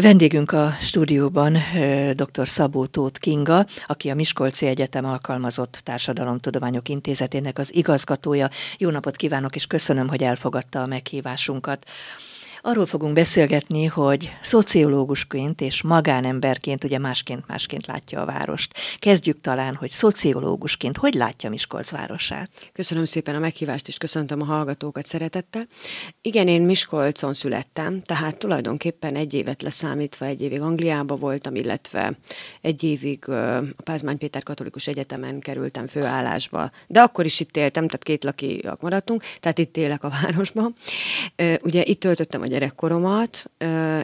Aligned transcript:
Vendégünk 0.00 0.52
a 0.52 0.70
stúdióban 0.80 1.58
dr. 2.12 2.48
Szabó 2.48 2.86
Tóth 2.86 3.20
Kinga, 3.20 3.66
aki 3.86 4.10
a 4.10 4.14
Miskolci 4.14 4.66
Egyetem 4.66 5.04
Alkalmazott 5.04 5.80
Társadalomtudományok 5.84 6.88
Intézetének 6.88 7.58
az 7.58 7.74
igazgatója. 7.74 8.50
Jó 8.76 8.90
napot 8.90 9.16
kívánok, 9.16 9.56
és 9.56 9.66
köszönöm, 9.66 10.08
hogy 10.08 10.22
elfogadta 10.22 10.82
a 10.82 10.86
meghívásunkat. 10.86 11.84
Arról 12.68 12.86
fogunk 12.86 13.14
beszélgetni, 13.14 13.84
hogy 13.84 14.30
szociológusként 14.42 15.60
és 15.60 15.82
magánemberként 15.82 16.84
ugye 16.84 16.98
másként-másként 16.98 17.86
látja 17.86 18.20
a 18.20 18.24
várost. 18.24 18.74
Kezdjük 18.98 19.40
talán, 19.40 19.74
hogy 19.74 19.90
szociológusként 19.90 20.96
hogy 20.96 21.14
látja 21.14 21.50
Miskolc 21.50 21.90
városát? 21.90 22.50
Köszönöm 22.72 23.04
szépen 23.04 23.34
a 23.34 23.38
meghívást, 23.38 23.88
és 23.88 23.96
köszöntöm 23.96 24.40
a 24.40 24.44
hallgatókat 24.44 25.06
szeretettel. 25.06 25.66
Igen, 26.22 26.48
én 26.48 26.62
Miskolcon 26.62 27.34
születtem, 27.34 28.02
tehát 28.02 28.36
tulajdonképpen 28.36 29.16
egy 29.16 29.34
évet 29.34 29.62
leszámítva 29.62 30.24
egy 30.26 30.42
évig 30.42 30.60
Angliába 30.60 31.16
voltam, 31.16 31.54
illetve 31.54 32.12
egy 32.60 32.82
évig 32.82 33.28
a 33.28 33.64
Pázmány 33.84 34.18
Péter 34.18 34.42
Katolikus 34.42 34.86
Egyetemen 34.86 35.40
kerültem 35.40 35.86
főállásba, 35.86 36.70
de 36.86 37.00
akkor 37.00 37.24
is 37.24 37.40
itt 37.40 37.56
éltem, 37.56 37.86
tehát 37.86 38.02
két 38.02 38.24
lakiak 38.24 38.80
maradtunk, 38.80 39.22
tehát 39.40 39.58
itt 39.58 39.76
élek 39.76 40.04
a 40.04 40.08
városban. 40.22 40.74
Ugye 41.62 41.82
itt 41.84 42.00
töltöttem 42.00 42.40
a 42.40 42.46
gyerekkoromat. 42.58 43.50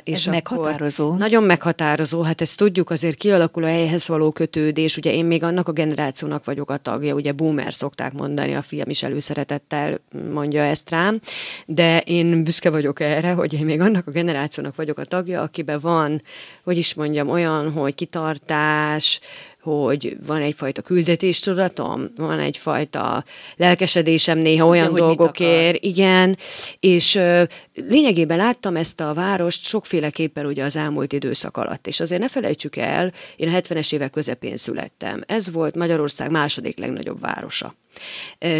És 0.03 0.27
Ez 0.27 0.33
meghatározó. 0.33 1.15
Nagyon 1.15 1.43
meghatározó, 1.43 2.21
hát 2.21 2.41
ezt 2.41 2.57
tudjuk, 2.57 2.91
azért 2.91 3.17
kialakul 3.17 3.65
a 3.65 3.67
helyhez 3.67 4.09
való 4.09 4.31
kötődés, 4.31 4.97
ugye 4.97 5.13
én 5.13 5.25
még 5.25 5.43
annak 5.43 5.69
a 5.69 5.73
generációnak 5.73 6.45
vagyok 6.45 6.71
a 6.71 6.77
tagja, 6.77 7.15
ugye 7.15 7.33
boomer 7.33 7.75
szokták 7.75 8.13
mondani, 8.13 8.55
a 8.55 8.63
fiam 8.63 8.91
is 8.91 9.03
előszeretettel 9.03 10.01
mondja 10.33 10.63
ezt 10.63 10.91
rám, 10.91 11.21
de 11.67 12.01
én 12.01 12.45
büszke 12.45 12.71
vagyok 12.71 13.01
erre, 13.01 13.33
hogy 13.33 13.53
én 13.53 13.65
még 13.65 13.81
annak 13.81 14.07
a 14.07 14.11
generációnak 14.11 14.77
vagyok 14.77 14.99
a 14.99 15.05
tagja, 15.05 15.43
akiben 15.43 15.79
van, 15.81 16.23
hogy 16.65 16.77
is 16.77 16.95
mondjam, 16.95 17.29
olyan, 17.29 17.73
hogy 17.73 17.95
kitartás, 17.95 19.21
hogy 19.65 20.17
van 20.27 20.41
egyfajta 20.41 20.83
küldetéstudatom, 20.83 22.11
van 22.17 22.39
egyfajta 22.39 23.25
lelkesedésem 23.57 24.39
néha 24.39 24.67
olyan 24.67 24.95
dolgokért, 24.95 25.85
igen, 25.85 26.39
és 26.81 27.15
ö, 27.15 27.43
lényegében 27.75 28.37
láttam 28.37 28.77
ezt 28.77 29.01
a 29.01 29.15
várost 29.15 29.65
sokféleképpen 29.65 30.47
ugye 30.47 30.65
az 30.65 30.77
elmúlt 30.77 31.13
időszak 31.13 31.57
alatt, 31.57 31.87
és 31.87 32.01
azért 32.01 32.21
ne 32.21 32.29
felejtsük 32.29 32.77
el, 32.77 33.13
én 33.37 33.49
a 33.49 33.59
70-es 33.59 33.93
évek 33.93 34.11
közepén 34.11 34.57
születtem. 34.57 35.23
Ez 35.27 35.51
volt 35.51 35.77
Magyarország 35.77 36.31
második 36.31 36.79
legnagyobb 36.79 37.21
városa. 37.21 37.75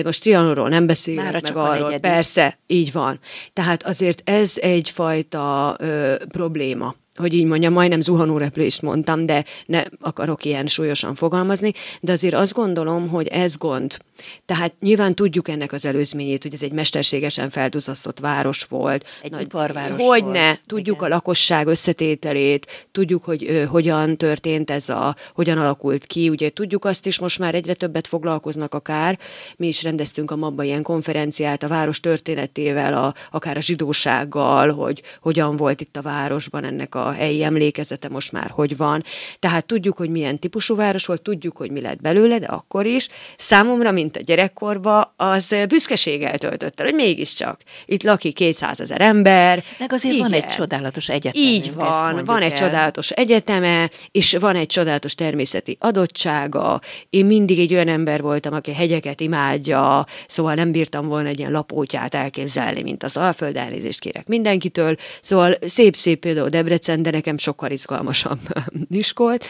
Most 0.05 0.23
Trianonról 0.23 0.69
nem 0.69 0.87
beszélek, 0.87 1.25
Mára 1.25 1.41
meg 1.43 1.57
arról, 1.57 1.99
persze, 1.99 2.59
így 2.67 2.93
van. 2.93 3.19
Tehát 3.53 3.83
azért 3.83 4.23
ez 4.25 4.53
egyfajta 4.61 5.77
ö, 5.79 6.15
probléma 6.29 6.95
hogy 7.17 7.35
így 7.35 7.45
mondjam, 7.45 7.73
majdnem 7.73 8.01
zuhanóreplést 8.01 8.83
mondtam, 8.83 9.27
de 9.27 9.45
ne 9.67 9.83
akarok 10.01 10.45
ilyen 10.45 10.67
súlyosan 10.67 11.15
fogalmazni, 11.15 11.73
de 12.01 12.13
azért 12.13 12.35
azt 12.35 12.53
gondolom, 12.53 13.09
hogy 13.09 13.27
ez 13.27 13.57
gond. 13.57 13.97
Tehát 14.45 14.73
nyilván 14.81 15.15
tudjuk 15.15 15.49
ennek 15.49 15.73
az 15.73 15.85
előzményét, 15.85 16.43
hogy 16.43 16.55
ez 16.55 16.63
egy 16.63 16.73
mesterségesen 16.73 17.51
felduzasztott 17.51 18.19
város 18.19 18.63
volt. 18.63 19.07
Egy 19.23 19.31
nagy, 19.31 19.41
iparváros 19.43 20.03
Hogy 20.03 20.23
volt. 20.23 20.33
ne, 20.33 20.55
tudjuk 20.67 20.97
Igen. 20.97 21.11
a 21.11 21.15
lakosság 21.15 21.67
összetételét, 21.67 22.89
tudjuk, 22.93 23.25
hogy 23.25 23.45
ö, 23.49 23.65
hogyan 23.65 24.17
történt 24.17 24.71
ez 24.71 24.89
a, 24.89 25.17
hogyan 25.35 25.59
alakult 25.59 26.07
ki, 26.07 26.29
ugye 26.29 26.51
tudjuk 26.51 26.85
azt 26.85 27.07
is, 27.07 27.19
most 27.19 27.39
már 27.39 27.55
egyre 27.55 27.75
többet 27.75 28.07
foglalkoznak 28.07 28.75
akár, 28.75 29.19
mi 29.57 29.67
is 29.67 29.83
rendeztünk 29.83 30.31
a 30.31 30.37
mabba 30.37 30.63
ilyen 30.63 30.83
konferenciát 30.83 31.63
a 31.63 31.69
város 31.69 32.01
történetével, 32.01 32.95
a, 32.95 33.15
akár 33.31 33.57
a 33.57 33.61
zsidósággal, 33.61 34.73
hogy 34.73 35.03
hogyan 35.21 35.57
volt 35.57 35.81
itt 35.81 35.97
a 35.97 36.03
városban 36.03 36.65
ennek 36.65 36.95
a 36.95 37.04
a 37.05 37.13
helyi 37.13 37.43
emlékezete 37.43 38.09
most 38.09 38.33
már 38.33 38.51
hogy 38.51 38.77
van. 38.77 39.05
Tehát 39.39 39.67
tudjuk, 39.67 39.97
hogy 39.97 40.11
milyen 40.11 40.39
típusú 40.39 40.77
város 40.77 41.07
volt, 41.07 41.23
tudjuk, 41.23 41.57
hogy 41.57 41.71
mi 41.71 41.81
lett 41.81 42.01
belőle, 42.01 42.39
de 42.39 42.47
akkor 42.47 42.87
is 42.87 43.09
számomra, 43.37 43.91
mint 43.91 44.17
a 44.17 44.21
gyerekkorba, 44.21 45.15
az 45.17 45.55
büszkeséggel 45.69 46.39
töltött 46.39 46.81
el, 46.81 46.87
hogy 46.87 46.95
mégiscsak 46.95 47.61
itt 47.87 48.03
lakik 48.03 48.35
200 48.35 48.81
ezer 48.81 49.01
ember. 49.01 49.63
Meg 49.79 49.93
azért 49.93 50.15
igen. 50.15 50.31
van 50.31 50.41
egy 50.41 50.49
csodálatos 50.49 51.09
egyetem. 51.09 51.43
Így 51.43 51.75
van, 51.75 52.25
van 52.25 52.43
egy 52.43 52.53
el. 52.53 52.59
csodálatos 52.59 53.11
egyeteme, 53.11 53.91
és 54.11 54.37
van 54.41 54.57
egy 54.57 54.67
csodálatos 54.67 55.15
természeti 55.15 55.77
adottsága. 55.81 56.81
Én 57.11 57.25
mindig 57.25 57.59
egy 57.59 57.75
olyan 57.75 57.89
ember 57.89 58.21
voltam, 58.21 58.53
aki 58.53 58.73
hegyeket 58.73 59.21
imádja, 59.21 60.07
szóval 60.27 60.55
nem 60.55 60.73
bírtam 60.73 61.07
volna 61.07 61.29
egy 61.29 61.39
ilyen 61.39 61.51
lapótyát 61.51 62.15
elképzelni, 62.15 62.83
mint 62.83 63.03
az 63.03 63.17
Alföld, 63.17 63.57
elnézést 63.57 64.01
kérek 64.01 64.27
mindenkitől. 64.27 64.97
Szóval 65.23 65.57
szép-szép 65.67 66.21
például 66.21 66.49
Debrecen, 66.49 66.94
Debrecen, 66.95 67.03
de 67.03 67.11
nekem 67.11 67.39
sokkal 67.39 67.71
izgalmasabb 67.71 68.41
Niskolt. 68.89 69.45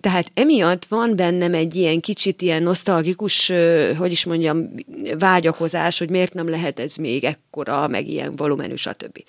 Tehát 0.00 0.30
emiatt 0.34 0.84
van 0.84 1.16
bennem 1.16 1.54
egy 1.54 1.74
ilyen 1.74 2.00
kicsit 2.00 2.42
ilyen 2.42 2.62
nosztalgikus, 2.62 3.52
hogy 3.98 4.10
is 4.10 4.24
mondjam, 4.24 4.70
vágyakozás, 5.18 5.98
hogy 5.98 6.10
miért 6.10 6.34
nem 6.34 6.48
lehet 6.48 6.80
ez 6.80 6.96
még 6.96 7.24
ekkora, 7.24 7.88
meg 7.88 8.08
ilyen 8.08 8.36
volumenű, 8.36 8.74
stb 8.74 9.24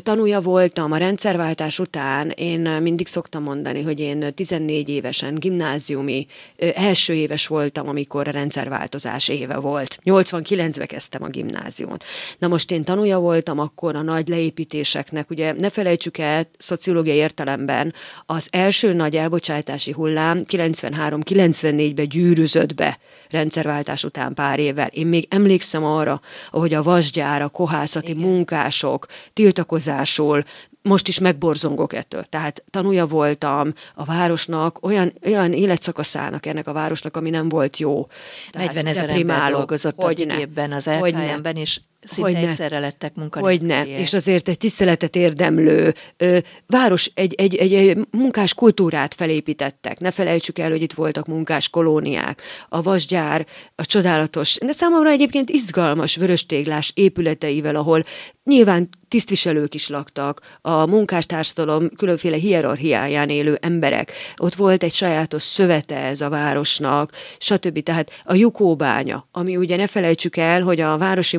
tanúja 0.00 0.40
voltam 0.40 0.92
a 0.92 0.96
rendszerváltás 0.96 1.78
után, 1.78 2.30
én 2.30 2.60
mindig 2.60 3.06
szoktam 3.06 3.42
mondani, 3.42 3.82
hogy 3.82 4.00
én 4.00 4.34
14 4.34 4.88
évesen 4.88 5.34
gimnáziumi 5.34 6.26
első 6.74 7.14
éves 7.14 7.46
voltam, 7.46 7.88
amikor 7.88 8.28
a 8.28 8.30
rendszerváltozás 8.30 9.28
éve 9.28 9.56
volt. 9.56 9.98
89-ben 10.04 10.86
kezdtem 10.86 11.22
a 11.22 11.28
gimnáziumot. 11.28 12.04
Na 12.38 12.48
most 12.48 12.70
én 12.70 12.84
tanúja 12.84 13.18
voltam 13.18 13.58
akkor 13.58 13.96
a 13.96 14.02
nagy 14.02 14.28
leépítéseknek, 14.28 15.30
ugye 15.30 15.52
ne 15.58 15.70
felejtsük 15.70 16.18
el, 16.18 16.48
szociológiai 16.58 17.16
értelemben 17.16 17.94
az 18.26 18.46
első 18.50 18.92
nagy 18.92 19.16
elbocsátási 19.16 19.92
hullám 19.92 20.42
93-94-ben 20.48 22.08
gyűrűzött 22.08 22.74
be 22.74 22.98
rendszerváltás 23.32 24.04
után 24.04 24.34
pár 24.34 24.58
évvel. 24.58 24.86
Én 24.86 25.06
még 25.06 25.26
emlékszem 25.30 25.84
arra, 25.84 26.20
ahogy 26.50 26.74
a 26.74 26.82
vasgyár, 26.82 27.42
a 27.42 27.48
kohászati 27.48 28.10
Igen. 28.10 28.22
munkások 28.22 29.06
tiltakozásul 29.32 30.44
most 30.82 31.08
is 31.08 31.18
megborzongok 31.18 31.92
ettől. 31.92 32.24
Tehát 32.24 32.64
tanúja 32.70 33.06
voltam 33.06 33.74
a 33.94 34.04
városnak, 34.04 34.84
olyan, 34.84 35.12
olyan 35.24 35.52
életszakaszának 35.52 36.46
ennek 36.46 36.66
a 36.66 36.72
városnak, 36.72 37.16
ami 37.16 37.30
nem 37.30 37.48
volt 37.48 37.78
jó. 37.78 38.06
40 38.52 38.86
ezer 38.86 39.10
ember 39.10 39.50
dolgozott 39.50 40.02
hogy 40.02 40.26
a 40.28 40.38
évben 40.38 40.72
az 40.72 40.86
LKM-ben, 40.86 41.56
és 41.56 41.80
Szinte 42.04 42.30
hogy 42.30 42.48
egyszerre 42.48 42.78
lettek 42.78 43.14
munkanélküliek. 43.14 43.78
Hogy 43.78 43.88
ne, 43.88 43.98
és 43.98 44.12
azért 44.12 44.48
egy 44.48 44.58
tiszteletet 44.58 45.16
érdemlő 45.16 45.94
ö, 46.16 46.38
város, 46.66 47.10
egy, 47.14 47.34
egy, 47.34 47.54
egy, 47.54 47.74
egy 47.74 47.98
munkás 48.10 48.54
kultúrát 48.54 49.14
felépítettek. 49.14 50.00
Ne 50.00 50.10
felejtsük 50.10 50.58
el, 50.58 50.70
hogy 50.70 50.82
itt 50.82 50.92
voltak 50.92 51.26
munkás 51.26 51.68
kolóniák, 51.68 52.42
a 52.68 52.82
vasgyár, 52.82 53.46
a 53.74 53.86
csodálatos, 53.86 54.58
de 54.58 54.72
számomra 54.72 55.10
egyébként 55.10 55.50
izgalmas 55.50 56.16
vöröstéglás 56.16 56.92
épületeivel, 56.94 57.76
ahol 57.76 58.04
nyilván 58.44 58.88
tisztviselők 59.08 59.74
is 59.74 59.88
laktak, 59.88 60.58
a 60.60 60.86
munkástársadalom 60.86 61.88
különféle 61.96 62.36
hierarchiáján 62.36 63.28
élő 63.28 63.58
emberek. 63.60 64.12
Ott 64.36 64.54
volt 64.54 64.82
egy 64.82 64.92
sajátos 64.92 65.42
szövete 65.42 65.96
ez 65.96 66.20
a 66.20 66.28
városnak, 66.28 67.12
stb. 67.38 67.82
Tehát 67.82 68.10
a 68.24 68.34
Jukóbánya, 68.34 69.28
ami 69.32 69.56
ugye 69.56 69.76
ne 69.76 69.86
felejtsük 69.86 70.36
el, 70.36 70.62
hogy 70.62 70.80
a 70.80 70.98
városi 70.98 71.36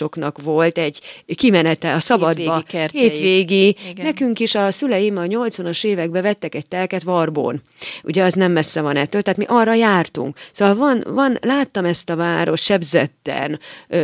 munkásoknak 0.00 0.42
volt 0.42 0.78
egy 0.78 1.00
kimenete 1.34 1.92
a 1.94 2.00
szabadba, 2.00 2.62
hétvégi, 2.68 2.98
hétvégi. 2.98 3.76
Nekünk 3.96 4.40
is 4.40 4.54
a 4.54 4.70
szüleim 4.70 5.16
a 5.16 5.22
80-as 5.22 5.84
években 5.84 6.22
vettek 6.22 6.54
egy 6.54 6.68
telket 6.68 7.02
Varbón. 7.02 7.62
Ugye 8.02 8.22
az 8.24 8.34
nem 8.34 8.52
messze 8.52 8.80
van 8.80 8.96
ettől, 8.96 9.22
tehát 9.22 9.38
mi 9.38 9.44
arra 9.48 9.74
jártunk. 9.74 10.38
Szóval 10.52 10.74
van, 10.74 11.04
van 11.14 11.38
láttam 11.40 11.84
ezt 11.84 12.10
a 12.10 12.16
város 12.16 12.62
sebzetten, 12.62 13.60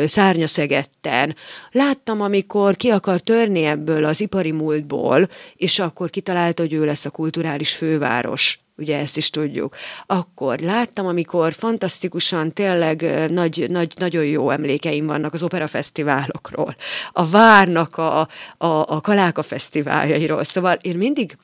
szárnyaszegetten. 0.06 1.36
Láttam, 1.70 2.20
amikor 2.20 2.76
ki 2.76 2.90
akar 2.90 3.20
törni 3.20 3.64
ebből 3.64 4.04
az 4.04 4.20
ipari 4.20 4.52
múltból, 4.52 5.28
és 5.56 5.78
akkor 5.78 6.10
kitalálta, 6.10 6.62
hogy 6.62 6.72
ő 6.72 6.84
lesz 6.84 7.04
a 7.04 7.10
kulturális 7.10 7.72
főváros 7.72 8.61
ugye 8.76 8.98
ezt 8.98 9.16
is 9.16 9.30
tudjuk. 9.30 9.76
Akkor 10.06 10.58
láttam, 10.58 11.06
amikor 11.06 11.52
fantasztikusan, 11.52 12.52
tényleg 12.52 13.30
nagy, 13.30 13.66
nagy, 13.70 13.92
nagyon 13.98 14.24
jó 14.24 14.50
emlékeim 14.50 15.06
vannak 15.06 15.32
az 15.32 15.42
operafesztiválokról, 15.42 16.76
a 17.12 17.28
Várnak 17.28 17.96
a, 17.96 18.20
a, 18.58 18.66
a 18.66 19.00
Kaláka 19.00 19.42
fesztiváljairól. 19.42 20.44
Szóval 20.44 20.78
én 20.80 20.96
mindig, 20.96 21.36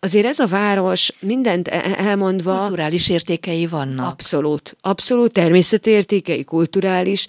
azért 0.00 0.26
ez 0.26 0.38
a 0.38 0.46
város 0.46 1.12
mindent 1.20 1.68
e, 1.68 1.76
e, 1.76 2.04
elmondva... 2.04 2.58
Kulturális 2.58 3.08
értékei 3.08 3.66
vannak. 3.66 4.10
Abszolút, 4.10 4.76
abszolút 4.80 5.32
természeti 5.32 5.90
értékei, 5.90 6.44
kulturális, 6.44 7.26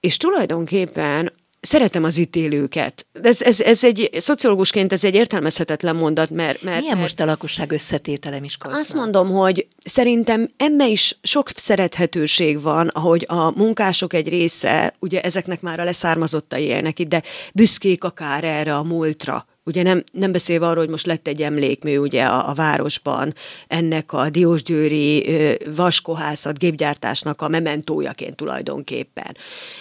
és 0.00 0.16
tulajdonképpen 0.16 1.32
szeretem 1.60 2.04
az 2.04 2.16
ítélőket. 2.16 3.06
Ez, 3.22 3.42
ez, 3.42 3.60
ez 3.60 3.84
egy, 3.84 4.10
szociológusként 4.16 4.92
ez 4.92 5.04
egy 5.04 5.14
értelmezhetetlen 5.14 5.96
mondat, 5.96 6.30
mert... 6.30 6.62
mert 6.62 6.80
Milyen 6.80 6.96
mert, 6.96 7.00
most 7.00 7.20
a 7.20 7.24
lakosság 7.24 7.72
összetétele 7.72 8.40
Miskolcban? 8.40 8.80
Azt 8.80 8.94
mondom, 8.94 9.30
hogy 9.30 9.66
szerintem 9.84 10.46
emme 10.56 10.88
is 10.88 11.18
sok 11.22 11.50
szerethetőség 11.54 12.62
van, 12.62 12.88
ahogy 12.88 13.24
a 13.28 13.58
munkások 13.58 14.12
egy 14.12 14.28
része, 14.28 14.94
ugye 14.98 15.20
ezeknek 15.20 15.60
már 15.60 15.80
a 15.80 15.84
leszármazottai 15.84 16.62
élnek 16.62 16.98
itt, 16.98 17.08
de 17.08 17.22
büszkék 17.54 18.04
akár 18.04 18.44
erre 18.44 18.76
a 18.76 18.82
múltra, 18.82 19.44
Ugye 19.64 19.82
nem, 19.82 20.04
nem 20.12 20.32
beszélve 20.32 20.66
arról, 20.66 20.82
hogy 20.82 20.90
most 20.90 21.06
lett 21.06 21.26
egy 21.26 21.42
emlékmű 21.42 21.96
ugye 21.96 22.24
a, 22.24 22.48
a 22.48 22.54
városban, 22.54 23.34
ennek 23.66 24.12
a 24.12 24.30
Diósgyőri 24.30 25.26
vaskohászat 25.74 26.58
gépgyártásnak 26.58 27.42
a 27.42 27.48
mementójaként 27.48 28.36
tulajdonképpen. 28.36 29.36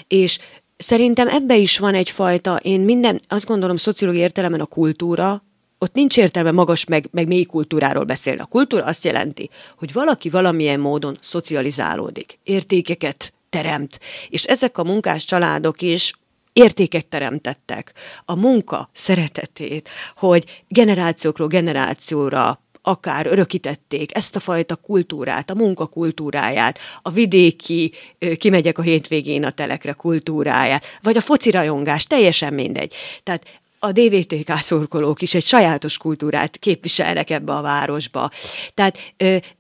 És 0.08 0.40
szerintem 0.82 1.28
ebbe 1.28 1.56
is 1.58 1.78
van 1.78 1.96
egyfajta, 1.96 2.56
én 2.56 2.82
minden, 2.82 3.22
azt 3.28 3.46
gondolom 3.46 3.76
szociológiai 3.76 4.24
értelemben 4.24 4.60
a 4.60 4.66
kultúra, 4.66 5.44
ott 5.78 5.94
nincs 5.94 6.18
értelme 6.18 6.52
magas 6.52 6.86
meg, 6.86 7.08
meg 7.12 7.28
mély 7.28 7.44
kultúráról 7.44 8.04
beszélni. 8.04 8.40
A 8.40 8.46
kultúra 8.46 8.84
azt 8.84 9.06
jelenti, 9.06 9.50
hogy 9.78 9.94
valaki 9.94 10.30
valamilyen 10.30 10.80
módon 10.80 11.18
szocializálódik, 11.22 12.40
értékeket 12.44 13.34
teremt, 13.50 14.00
és 14.30 14.44
ezek 14.44 14.78
a 14.78 14.84
munkás 14.84 15.26
családok 15.26 15.82
is 15.82 16.14
értéket 16.54 17.06
teremtettek. 17.06 17.94
A 18.26 18.36
munka 18.36 18.90
szeretetét, 18.94 19.90
hogy 20.16 20.64
generációkról 20.68 21.48
generációra 21.48 22.62
akár 22.82 23.26
örökítették 23.26 24.16
ezt 24.16 24.36
a 24.36 24.40
fajta 24.40 24.76
kultúrát, 24.76 25.50
a 25.50 25.56
munkakultúráját, 25.56 26.80
a 27.02 27.10
vidéki, 27.10 27.94
kimegyek 28.38 28.78
a 28.78 28.82
hétvégén 28.82 29.44
a 29.44 29.52
telekre 29.52 29.92
kultúráját, 29.92 30.86
vagy 31.02 31.18
a 31.18 31.22
foci 31.22 31.52
rajongás, 31.52 32.04
teljesen 32.04 32.54
mindegy. 32.54 32.94
Tehát 33.24 33.46
a 33.80 33.92
DVTK 33.92 34.58
szurkolók 34.60 35.22
is 35.22 35.34
egy 35.34 35.46
sajátos 35.46 35.98
kultúrát 35.98 36.58
képviselnek 36.58 37.30
ebbe 37.30 37.54
a 37.54 37.62
városba. 37.62 38.30
Tehát 38.74 38.98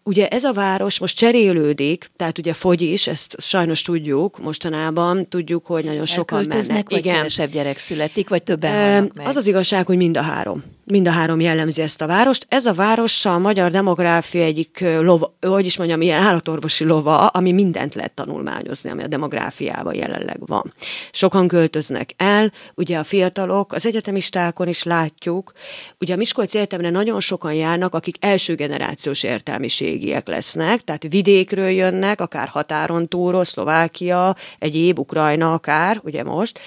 ugye 0.04 0.28
ez 0.28 0.44
a 0.44 0.54
város 0.54 1.00
most 1.00 1.18
cserélődik, 1.18 2.12
tehát 2.16 2.38
ugye 2.38 2.54
fogy 2.54 2.82
is, 2.82 3.08
ezt 3.08 3.36
sajnos 3.38 3.82
tudjuk 3.82 4.40
mostanában, 4.40 5.28
tudjuk, 5.28 5.66
hogy 5.66 5.84
nagyon 5.84 6.06
sokan 6.06 6.46
mennek. 6.48 6.90
vagy 6.90 7.00
Igen. 7.00 7.16
kevesebb 7.16 7.52
gyerek 7.52 7.80
születik, 7.80 8.30
vagy 8.30 8.44
többen 8.44 9.12
Az 9.24 9.36
az 9.36 9.48
igazság, 9.48 9.86
hogy 9.86 9.98
mind 9.98 10.18
a 10.18 10.22
három 10.22 10.64
mind 10.90 11.08
a 11.08 11.12
három 11.12 11.40
jellemzi 11.40 11.82
ezt 11.82 12.02
a 12.02 12.08
várost. 12.08 12.46
Ez 12.50 12.66
a 12.66 12.74
város 12.74 13.26
a 13.26 13.38
magyar 13.38 13.72
demográfia 13.72 14.44
egyik 14.44 14.86
lova, 15.00 15.36
hogy 15.42 15.66
is 15.66 15.78
mondjam, 15.78 16.02
ilyen 16.02 16.22
állatorvosi 16.22 16.84
lova, 16.84 17.18
ami 17.18 17.52
mindent 17.52 17.96
lehet 17.96 18.12
tanulmányozni, 18.12 18.90
ami 18.90 19.04
a 19.04 19.08
demográfiában 19.08 19.96
jelenleg 19.96 20.40
van. 20.46 20.74
Sokan 21.12 21.48
költöznek 21.48 22.14
el, 22.18 22.52
ugye 22.76 22.98
a 22.98 23.04
fiatalok, 23.04 23.74
az 23.74 23.86
egyetemistákon 24.10 24.68
is 24.68 24.84
látjuk, 24.84 25.52
ugye 26.00 26.14
a 26.14 26.18
Miskolci 26.18 26.58
Egyetemre 26.58 26.90
nagyon 26.90 27.20
sokan 27.20 27.54
járnak, 27.54 27.94
akik 27.94 28.16
első 28.20 28.56
generációs 28.56 29.24
értelmiségiek 29.24 30.28
lesznek, 30.28 30.84
tehát 30.84 31.04
vidékről 31.10 31.70
jönnek, 31.70 32.22
akár 32.22 32.48
határon 32.48 33.08
túlról, 33.08 33.44
Szlovákia, 33.44 34.36
egyéb, 34.60 35.00
Ukrajna 35.00 35.54
akár, 35.54 36.00
ugye 36.04 36.24
most, 36.24 36.60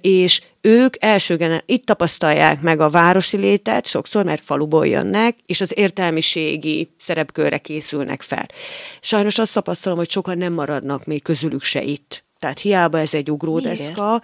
és 0.00 0.42
ők 0.60 0.94
elsőgen 0.98 1.62
itt 1.66 1.86
tapasztalják 1.86 2.60
meg 2.60 2.80
a 2.80 2.90
városi 2.90 3.36
létet, 3.36 3.86
sokszor, 3.86 4.24
mert 4.24 4.42
faluból 4.44 4.86
jönnek, 4.86 5.36
és 5.46 5.60
az 5.60 5.72
értelmiségi 5.76 6.94
szerepkörre 6.98 7.58
készülnek 7.58 8.22
fel. 8.22 8.46
Sajnos 9.00 9.38
azt 9.38 9.54
tapasztalom, 9.54 9.98
hogy 9.98 10.10
sokan 10.10 10.38
nem 10.38 10.52
maradnak 10.52 11.04
még 11.04 11.22
közülük 11.22 11.62
se 11.62 11.82
itt. 11.82 12.24
Tehát 12.40 12.58
hiába 12.58 12.98
ez 12.98 13.14
egy 13.14 13.30
ugródeszka, 13.30 14.22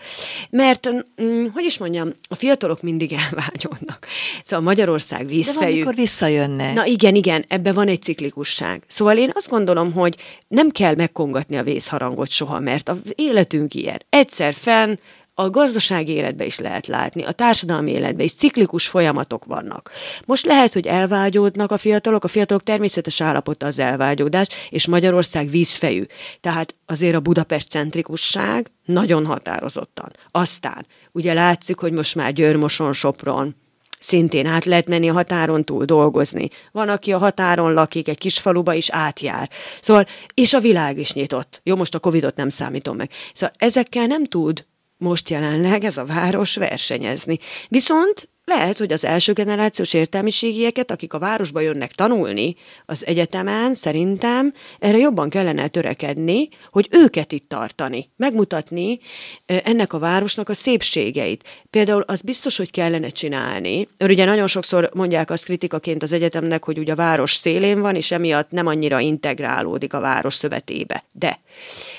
mert, 0.51 0.89
mm, 1.23 1.47
hogy 1.53 1.65
is 1.65 1.79
mondjam, 1.79 2.13
a 2.29 2.35
fiatalok 2.35 2.83
mindig 2.83 3.13
elvágyódnak. 3.13 4.07
Szóval 4.45 4.65
Magyarország 4.65 5.27
vízfejű. 5.27 5.85
De 5.85 5.93
visszajönne. 5.93 6.73
Na 6.73 6.87
igen, 6.87 7.15
igen, 7.15 7.45
ebben 7.49 7.75
van 7.75 7.89
egy 7.89 8.03
ciklikusság. 8.03 8.83
Szóval 8.89 9.17
én 9.17 9.31
azt 9.35 9.49
gondolom, 9.49 9.93
hogy 9.93 10.17
nem 10.49 10.71
kell 10.71 10.95
megkongatni 10.95 11.57
a 11.57 11.63
vészharangot 11.63 12.31
soha, 12.31 12.61
mert 12.61 12.89
az 12.89 12.99
életünk 13.15 13.75
ilyen. 13.75 14.03
Egyszer 14.09 14.55
fenn, 14.55 14.95
a 15.39 15.51
gazdasági 15.51 16.13
életbe 16.13 16.45
is 16.45 16.59
lehet 16.59 16.87
látni, 16.87 17.25
a 17.25 17.33
társadalmi 17.33 17.91
életbe 17.91 18.25
is 18.25 18.35
ciklikus 18.35 18.89
folyamatok 18.89 19.45
vannak. 19.45 19.91
Most 20.25 20.47
lehet, 20.47 20.73
hogy 20.73 20.87
elvágyódnak 20.87 21.71
a 21.71 21.79
fiatalok, 21.79 22.25
a 22.25 22.29
fiatalok 22.29 22.63
természetes 22.63 23.21
állapota 23.21 23.67
az 23.67 23.79
elvágyódás, 23.79 24.47
és 24.71 24.87
Magyarország 24.87 25.49
vízfejű. 25.49 26.05
Tehát 26.41 26.75
azért 26.87 27.15
a 27.15 27.21
Budapest 27.21 27.69
centrikusság 27.69 28.71
nagyon 28.85 29.27
határozottan. 29.27 30.11
Aztán 30.31 30.87
ugye 31.13 31.33
látszik, 31.33 31.79
hogy 31.79 31.93
most 31.93 32.15
már 32.15 32.33
Győrmoson, 32.33 32.93
Sopron, 32.93 33.57
szintén 33.99 34.47
át 34.47 34.65
lehet 34.65 34.89
menni 34.89 35.09
a 35.09 35.13
határon 35.13 35.65
túl 35.65 35.85
dolgozni. 35.85 36.49
Van, 36.73 36.89
aki 36.89 37.13
a 37.13 37.19
határon 37.19 37.73
lakik, 37.73 38.09
egy 38.09 38.19
kis 38.19 38.39
faluba 38.39 38.75
is 38.75 38.91
átjár. 38.91 39.51
Szóval, 39.81 40.07
és 40.35 40.53
a 40.53 40.61
világ 40.61 40.99
is 40.99 41.13
nyitott. 41.13 41.61
Jó, 41.63 41.77
most 41.77 41.95
a 41.95 41.99
Covidot 41.99 42.37
nem 42.37 42.49
számítom 42.49 42.97
meg. 42.97 43.11
Szóval 43.35 43.55
ezekkel 43.59 44.07
nem 44.07 44.25
tud 44.25 44.65
most 44.99 45.31
jelenleg 45.31 45.85
ez 45.85 45.97
a 45.97 46.05
város 46.05 46.57
versenyezni. 46.57 47.39
Viszont 47.69 48.29
lehet, 48.45 48.79
hogy 48.79 48.93
az 48.93 49.05
első 49.05 49.33
generációs 49.33 49.95
értelmiségieket, 49.95 50.91
akik 50.91 51.13
a 51.13 51.19
városba 51.19 51.61
jönnek 51.61 51.93
tanulni 51.93 52.57
az 52.87 53.07
egyetemen, 53.07 53.75
szerintem 53.75 54.53
erre 54.79 54.99
jobban 54.99 55.31
kellene 55.31 55.69
törekedni, 55.69 56.49
hogy 56.71 56.89
őket 56.91 57.33
itt 57.33 57.49
tartani, 57.49 58.11
megmutatni 58.17 58.99
ennek 59.47 59.93
a 59.93 59.99
városnak 59.99 60.49
a 60.49 60.55
szépségeit. 60.55 61.45
Például 61.71 62.01
az 62.01 62.21
biztos, 62.21 62.57
hogy 62.57 62.71
kellene 62.71 63.09
csinálni. 63.09 63.89
Ugye 63.99 64.25
nagyon 64.25 64.47
sokszor 64.47 64.91
mondják 64.95 65.31
azt 65.31 65.45
kritikaként 65.45 66.03
az 66.03 66.13
egyetemnek, 66.13 66.65
hogy 66.65 66.79
ugye 66.79 66.93
a 66.93 66.97
város 66.97 67.35
szélén 67.35 67.81
van, 67.81 67.95
és 67.95 68.11
emiatt 68.11 68.51
nem 68.51 68.67
annyira 68.67 69.01
integrálódik 69.01 69.95
a 69.95 70.01
város 70.01 70.35
szövetébe. 70.35 71.05
De 71.13 71.41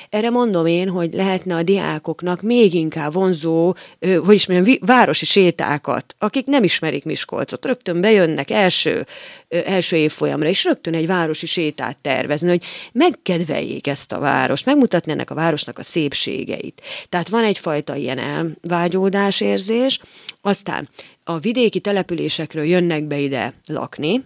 erre 0.09 0.29
mondom 0.29 0.65
én, 0.65 0.89
hogy 0.89 1.13
lehetne 1.13 1.55
a 1.55 1.63
diákoknak 1.63 2.41
még 2.41 2.73
inkább 2.73 3.13
vonzó, 3.13 3.75
hogy 3.99 4.35
is 4.35 4.47
mondjam, 4.47 4.77
városi 4.81 5.25
sétákat, 5.25 6.15
akik 6.17 6.45
nem 6.45 6.63
ismerik 6.63 7.05
Miskolcot, 7.05 7.65
rögtön 7.65 8.01
bejönnek 8.01 8.51
első, 8.51 9.05
első 9.49 9.95
évfolyamra, 9.95 10.47
és 10.47 10.63
rögtön 10.63 10.93
egy 10.93 11.07
városi 11.07 11.45
sétát 11.45 11.97
tervezni, 12.01 12.47
hogy 12.47 12.63
megkedveljék 12.91 13.87
ezt 13.87 14.11
a 14.11 14.19
várost, 14.19 14.65
megmutatni 14.65 15.11
ennek 15.11 15.31
a 15.31 15.35
városnak 15.35 15.79
a 15.79 15.83
szépségeit. 15.83 16.81
Tehát 17.09 17.29
van 17.29 17.43
egyfajta 17.43 17.95
ilyen 17.95 18.19
elvágyódás 18.19 19.41
érzés, 19.41 19.99
aztán 20.41 20.89
a 21.23 21.37
vidéki 21.37 21.79
településekről 21.79 22.65
jönnek 22.65 23.03
be 23.03 23.17
ide 23.17 23.53
lakni, 23.65 24.23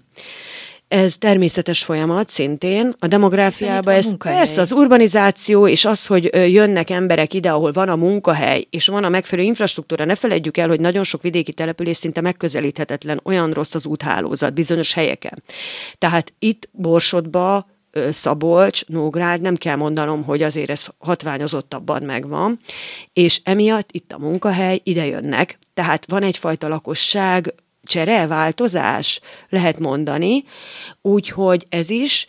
ez 0.91 1.17
természetes 1.17 1.83
folyamat 1.83 2.29
szintén. 2.29 2.95
A 2.99 3.07
demográfiában 3.07 3.93
ez 3.93 4.17
persze 4.17 4.61
az 4.61 4.71
urbanizáció 4.71 5.67
és 5.67 5.85
az, 5.85 6.05
hogy 6.05 6.29
jönnek 6.33 6.89
emberek 6.89 7.33
ide, 7.33 7.51
ahol 7.51 7.71
van 7.71 7.89
a 7.89 7.95
munkahely, 7.95 8.67
és 8.69 8.87
van 8.87 9.03
a 9.03 9.09
megfelelő 9.09 9.47
infrastruktúra. 9.47 10.05
Ne 10.05 10.15
felejtjük 10.15 10.57
el, 10.57 10.67
hogy 10.67 10.79
nagyon 10.79 11.03
sok 11.03 11.21
vidéki 11.21 11.53
település 11.53 11.97
szinte 11.97 12.21
megközelíthetetlen, 12.21 13.19
olyan 13.23 13.51
rossz 13.51 13.73
az 13.73 13.85
úthálózat 13.85 14.53
bizonyos 14.53 14.93
helyeken. 14.93 15.43
Tehát 15.97 16.33
itt 16.39 16.69
Borsodba 16.71 17.69
Szabolcs, 18.09 18.85
Nógrád, 18.85 19.41
nem 19.41 19.55
kell 19.55 19.75
mondanom, 19.75 20.23
hogy 20.23 20.41
azért 20.41 20.69
ez 20.69 20.85
hatványozottabban 20.97 22.03
megvan, 22.03 22.59
és 23.13 23.41
emiatt 23.43 23.89
itt 23.91 24.11
a 24.11 24.19
munkahely, 24.19 24.81
ide 24.83 25.05
jönnek, 25.05 25.59
tehát 25.73 26.05
van 26.07 26.23
egyfajta 26.23 26.67
lakosság 26.67 27.53
csere, 27.91 28.27
változás, 28.27 29.19
lehet 29.49 29.79
mondani, 29.79 30.43
úgyhogy 31.01 31.65
ez 31.69 31.89
is 31.89 32.27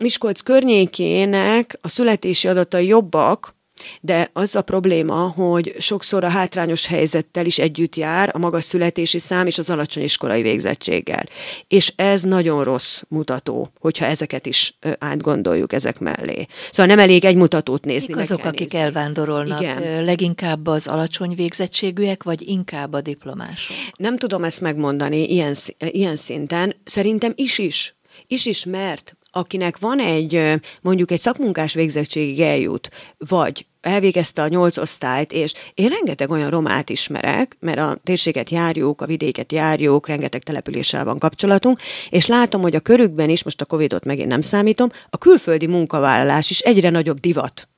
Miskolc 0.00 0.40
környékének 0.40 1.78
a 1.80 1.88
születési 1.88 2.48
adatai 2.48 2.86
jobbak, 2.86 3.54
de 4.00 4.30
az 4.32 4.54
a 4.54 4.62
probléma, 4.62 5.28
hogy 5.28 5.74
sokszor 5.78 6.24
a 6.24 6.28
hátrányos 6.28 6.86
helyzettel 6.86 7.46
is 7.46 7.58
együtt 7.58 7.96
jár 7.96 8.30
a 8.32 8.38
magas 8.38 8.64
születési 8.64 9.18
szám 9.18 9.46
és 9.46 9.58
az 9.58 9.70
alacsony 9.70 10.02
iskolai 10.02 10.42
végzettséggel. 10.42 11.24
És 11.68 11.92
ez 11.96 12.22
nagyon 12.22 12.64
rossz 12.64 13.02
mutató, 13.08 13.72
hogyha 13.80 14.04
ezeket 14.04 14.46
is 14.46 14.78
átgondoljuk 14.98 15.72
ezek 15.72 15.98
mellé. 15.98 16.46
Szóval 16.70 16.94
nem 16.94 17.04
elég 17.04 17.24
egy 17.24 17.36
mutatót 17.36 17.84
nézni. 17.84 18.14
Mik 18.14 18.22
azok, 18.22 18.44
akik 18.44 18.72
nézni. 18.72 18.78
elvándorolnak? 18.78 19.60
Igen. 19.60 20.04
Leginkább 20.04 20.66
az 20.66 20.86
alacsony 20.86 21.34
végzettségűek, 21.34 22.22
vagy 22.22 22.48
inkább 22.48 22.92
a 22.92 23.00
diplomások? 23.00 23.76
Nem 23.96 24.16
tudom 24.16 24.44
ezt 24.44 24.60
megmondani 24.60 25.30
ilyen, 25.30 25.54
ilyen 25.78 26.16
szinten. 26.16 26.76
Szerintem 26.84 27.32
is 27.34 27.58
is. 27.58 27.94
Is 28.26 28.46
is, 28.46 28.64
mert 28.64 29.16
akinek 29.32 29.78
van 29.78 30.00
egy, 30.00 30.60
mondjuk 30.80 31.10
egy 31.10 31.20
szakmunkás 31.20 31.74
végzettségig 31.74 32.40
eljut, 32.40 32.90
vagy 33.18 33.66
elvégezte 33.80 34.42
a 34.42 34.48
nyolc 34.48 34.76
osztályt, 34.76 35.32
és 35.32 35.54
én 35.74 35.88
rengeteg 35.88 36.30
olyan 36.30 36.50
romát 36.50 36.90
ismerek, 36.90 37.56
mert 37.60 37.78
a 37.78 37.98
térséget 38.04 38.50
járjuk, 38.50 39.00
a 39.00 39.06
vidéket 39.06 39.52
járjuk, 39.52 40.06
rengeteg 40.06 40.42
településsel 40.42 41.04
van 41.04 41.18
kapcsolatunk, 41.18 41.78
és 42.10 42.26
látom, 42.26 42.60
hogy 42.62 42.74
a 42.74 42.80
körükben 42.80 43.30
is, 43.30 43.44
most 43.44 43.60
a 43.60 43.64
Covidot 43.64 44.04
megint 44.04 44.28
nem 44.28 44.40
számítom, 44.40 44.88
a 45.10 45.18
külföldi 45.18 45.66
munkavállalás 45.66 46.50
is 46.50 46.60
egyre 46.60 46.90
nagyobb 46.90 47.20
divat 47.20 47.71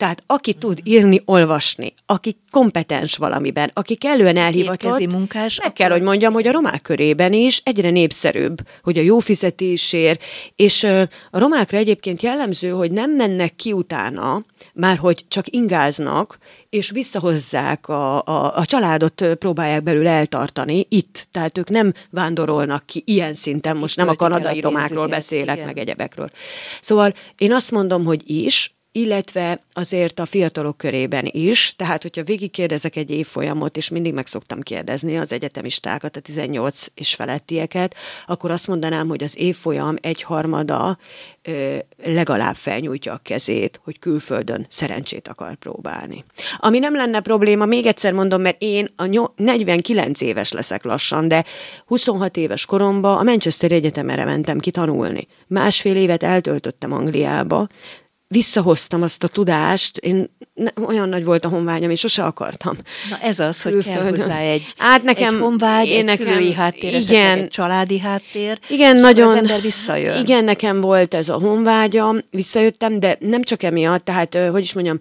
Tehát 0.00 0.22
aki 0.26 0.54
tud 0.54 0.80
írni, 0.84 1.22
olvasni, 1.24 1.94
aki 2.06 2.36
kompetens 2.50 3.16
valamiben, 3.16 3.70
aki 3.74 3.94
kellően 3.94 4.36
elhivatott, 4.36 4.82
Étkezi 4.82 5.06
munkás, 5.06 5.60
meg 5.62 5.72
kell, 5.72 5.90
hogy 5.90 6.02
mondjam, 6.02 6.32
hogy 6.32 6.46
a 6.46 6.52
romák 6.52 6.82
körében 6.82 7.32
is 7.32 7.60
egyre 7.64 7.90
népszerűbb, 7.90 8.58
hogy 8.82 8.98
a 8.98 9.02
jó 9.02 9.18
fizetésért, 9.18 10.22
és 10.56 10.84
a 11.30 11.38
romákra 11.38 11.78
egyébként 11.78 12.22
jellemző, 12.22 12.70
hogy 12.70 12.90
nem 12.90 13.10
mennek 13.10 13.56
ki 13.56 13.72
utána, 13.72 14.44
már 14.74 14.96
hogy 14.98 15.24
csak 15.28 15.52
ingáznak, 15.52 16.38
és 16.70 16.90
visszahozzák 16.90 17.88
a, 17.88 18.24
a, 18.24 18.56
a 18.56 18.64
családot, 18.64 19.24
próbálják 19.38 19.82
belül 19.82 20.06
eltartani 20.06 20.86
itt. 20.88 21.28
Tehát 21.30 21.58
ők 21.58 21.68
nem 21.68 21.92
vándorolnak 22.10 22.86
ki 22.86 23.02
ilyen 23.06 23.32
szinten, 23.34 23.76
most 23.76 23.96
nem 23.96 24.08
a 24.08 24.14
kanadai 24.14 24.58
a 24.58 24.62
romákról 24.62 25.06
beszélek, 25.06 25.54
igen. 25.54 25.66
meg 25.66 25.78
egyebekről. 25.78 26.30
Szóval 26.80 27.14
én 27.36 27.52
azt 27.52 27.70
mondom, 27.70 28.04
hogy 28.04 28.30
is, 28.30 28.78
illetve 28.92 29.60
azért 29.72 30.18
a 30.18 30.26
fiatalok 30.26 30.76
körében 30.76 31.28
is, 31.30 31.74
tehát 31.76 32.02
hogyha 32.02 32.22
végigkérdezek 32.22 32.96
egy 32.96 33.10
évfolyamot, 33.10 33.76
és 33.76 33.88
mindig 33.88 34.14
meg 34.14 34.26
szoktam 34.26 34.60
kérdezni 34.60 35.18
az 35.18 35.32
egyetemistákat, 35.32 36.16
a 36.16 36.20
18 36.20 36.86
és 36.94 37.14
felettieket, 37.14 37.94
akkor 38.26 38.50
azt 38.50 38.68
mondanám, 38.68 39.08
hogy 39.08 39.22
az 39.22 39.38
évfolyam 39.38 39.96
egyharmada 40.00 40.98
ö, 41.42 41.76
legalább 42.04 42.54
felnyújtja 42.54 43.12
a 43.12 43.20
kezét, 43.22 43.80
hogy 43.84 43.98
külföldön 43.98 44.66
szerencsét 44.68 45.28
akar 45.28 45.54
próbálni. 45.54 46.24
Ami 46.56 46.78
nem 46.78 46.94
lenne 46.94 47.20
probléma, 47.20 47.64
még 47.64 47.86
egyszer 47.86 48.12
mondom, 48.12 48.40
mert 48.40 48.56
én 48.58 48.92
a 48.96 49.30
49 49.36 50.20
éves 50.20 50.52
leszek 50.52 50.84
lassan, 50.84 51.28
de 51.28 51.44
26 51.86 52.36
éves 52.36 52.66
koromban 52.66 53.18
a 53.18 53.22
Manchester 53.22 53.72
Egyetemre 53.72 54.24
mentem 54.24 54.58
ki 54.58 54.70
tanulni. 54.70 55.26
Másfél 55.46 55.96
évet 55.96 56.22
eltöltöttem 56.22 56.92
Angliába, 56.92 57.68
visszahoztam 58.34 59.02
azt 59.02 59.22
a 59.22 59.28
tudást, 59.28 59.96
én 59.96 60.30
ne, 60.54 60.70
olyan 60.86 61.08
nagy 61.08 61.24
volt 61.24 61.44
a 61.44 61.48
honvágyam, 61.48 61.90
és 61.90 62.00
sose 62.00 62.22
akartam. 62.22 62.76
Na 63.10 63.18
ez 63.18 63.38
az, 63.38 63.62
hogy 63.62 63.72
Külföldön. 63.72 64.02
kell 64.02 64.10
hozzá 64.10 64.38
egy, 64.38 64.66
hát 64.76 65.02
nekem, 65.02 65.34
egy 65.34 65.40
honvágy, 65.40 65.86
én 65.86 65.98
egy 65.98 66.04
nekem, 66.04 66.26
szülői 66.26 66.52
háttér, 66.52 66.94
igen, 66.94 67.38
egy 67.38 67.48
családi 67.48 67.98
háttér, 67.98 68.58
igen, 68.68 68.96
és 68.96 69.02
nagyon, 69.02 69.28
az 69.28 69.36
ember 69.36 69.60
visszajön. 69.60 70.20
Igen, 70.22 70.44
nekem 70.44 70.80
volt 70.80 71.14
ez 71.14 71.28
a 71.28 71.38
honvágyam, 71.38 72.18
visszajöttem, 72.30 73.00
de 73.00 73.16
nem 73.20 73.42
csak 73.42 73.62
emiatt, 73.62 74.04
tehát, 74.04 74.34
hogy 74.34 74.62
is 74.62 74.72
mondjam, 74.72 74.98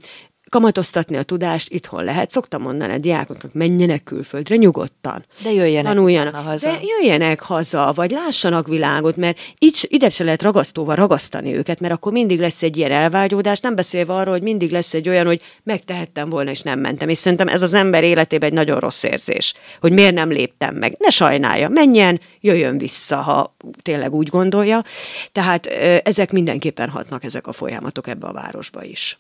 kamatoztatni 0.50 1.18
a 1.18 1.24
tudást 1.24 1.72
itthon 1.72 2.04
lehet. 2.04 2.32
Szoktam 2.32 2.62
mondani 2.62 2.94
a 2.94 2.98
diákoknak, 2.98 3.54
menjenek 3.54 4.04
külföldre 4.04 4.56
nyugodtan. 4.56 5.26
De 5.44 5.52
jöjjenek 5.52 5.94
tanuljanak. 5.94 6.36
haza. 6.36 6.72
De 6.72 6.80
jöjjenek 6.82 7.40
haza, 7.40 7.92
vagy 7.96 8.12
lássanak 8.12 8.68
világot, 8.68 9.16
mert 9.16 9.38
így, 9.60 9.88
ide 9.90 10.10
se 10.10 10.24
lehet 10.24 10.42
ragasztóval 10.42 10.96
ragasztani 10.96 11.56
őket, 11.56 11.80
mert 11.80 11.94
akkor 11.94 12.12
mindig 12.12 12.40
lesz 12.40 12.64
egy 12.64 12.78
ilyen 12.78 12.92
elvágyódás, 12.92 13.60
nem 13.60 13.76
beszélve 13.76 14.14
arról, 14.14 14.34
hogy 14.34 14.44
mindig 14.44 14.72
lesz 14.72 14.94
egy 14.94 15.10
olyan, 15.10 15.26
hogy 15.26 15.42
megtehettem 15.64 16.30
volna, 16.30 16.50
és 16.50 16.62
nem 16.62 16.80
mentem. 16.80 17.10
És 17.10 17.18
szerintem 17.18 17.48
ez 17.48 17.62
az 17.62 17.74
ember 17.74 18.04
életében 18.04 18.50
egy 18.50 18.56
nagyon 18.56 18.80
rossz 18.80 19.04
érzés, 19.04 19.54
hogy 19.80 19.92
miért 19.92 20.14
nem 20.14 20.30
léptem 20.30 20.76
meg. 20.76 20.96
Ne 21.00 21.10
sajnálja, 21.10 21.70
menjen, 21.70 22.22
jöjjön 22.40 22.78
vissza, 22.78 23.16
ha 23.16 23.56
tényleg 23.82 24.14
úgy 24.14 24.28
gondolja. 24.28 24.84
Tehát 25.32 25.66
ezek 26.04 26.32
mindenképpen 26.32 26.90
hatnak 26.90 27.24
ezek 27.24 27.48
a 27.48 27.52
folyamatok 27.52 28.08
ebbe 28.08 28.28
a 28.28 28.34
városba 28.34 28.84
is. 28.84 29.20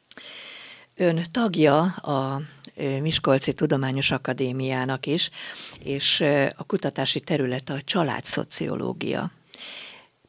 Ön 1.01 1.25
tagja 1.31 1.81
a 1.85 2.41
Miskolci 3.01 3.53
Tudományos 3.53 4.11
Akadémiának 4.11 5.05
is, 5.05 5.29
és 5.83 6.23
a 6.55 6.63
kutatási 6.63 7.19
terület 7.19 7.69
a 7.69 7.81
családszociológia. 7.81 9.31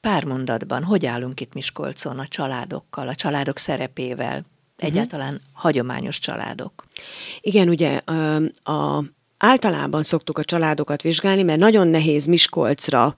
Pár 0.01 0.25
mondatban, 0.25 0.85
hogy 0.85 1.07
állunk 1.07 1.41
itt 1.41 1.55
Miskolcon 1.55 2.19
a 2.19 2.27
családokkal, 2.27 3.09
a 3.09 3.15
családok 3.15 3.59
szerepével, 3.59 4.37
uh-huh. 4.37 4.45
egyáltalán 4.77 5.41
hagyományos 5.53 6.19
családok? 6.19 6.85
Igen, 7.41 7.69
ugye 7.69 7.97
a 8.63 9.05
Általában 9.43 10.03
szoktuk 10.03 10.39
a 10.39 10.45
családokat 10.45 11.03
vizsgálni, 11.03 11.43
mert 11.43 11.59
nagyon 11.59 11.89
nehéz 11.89 12.27
Miskolcra 12.27 13.15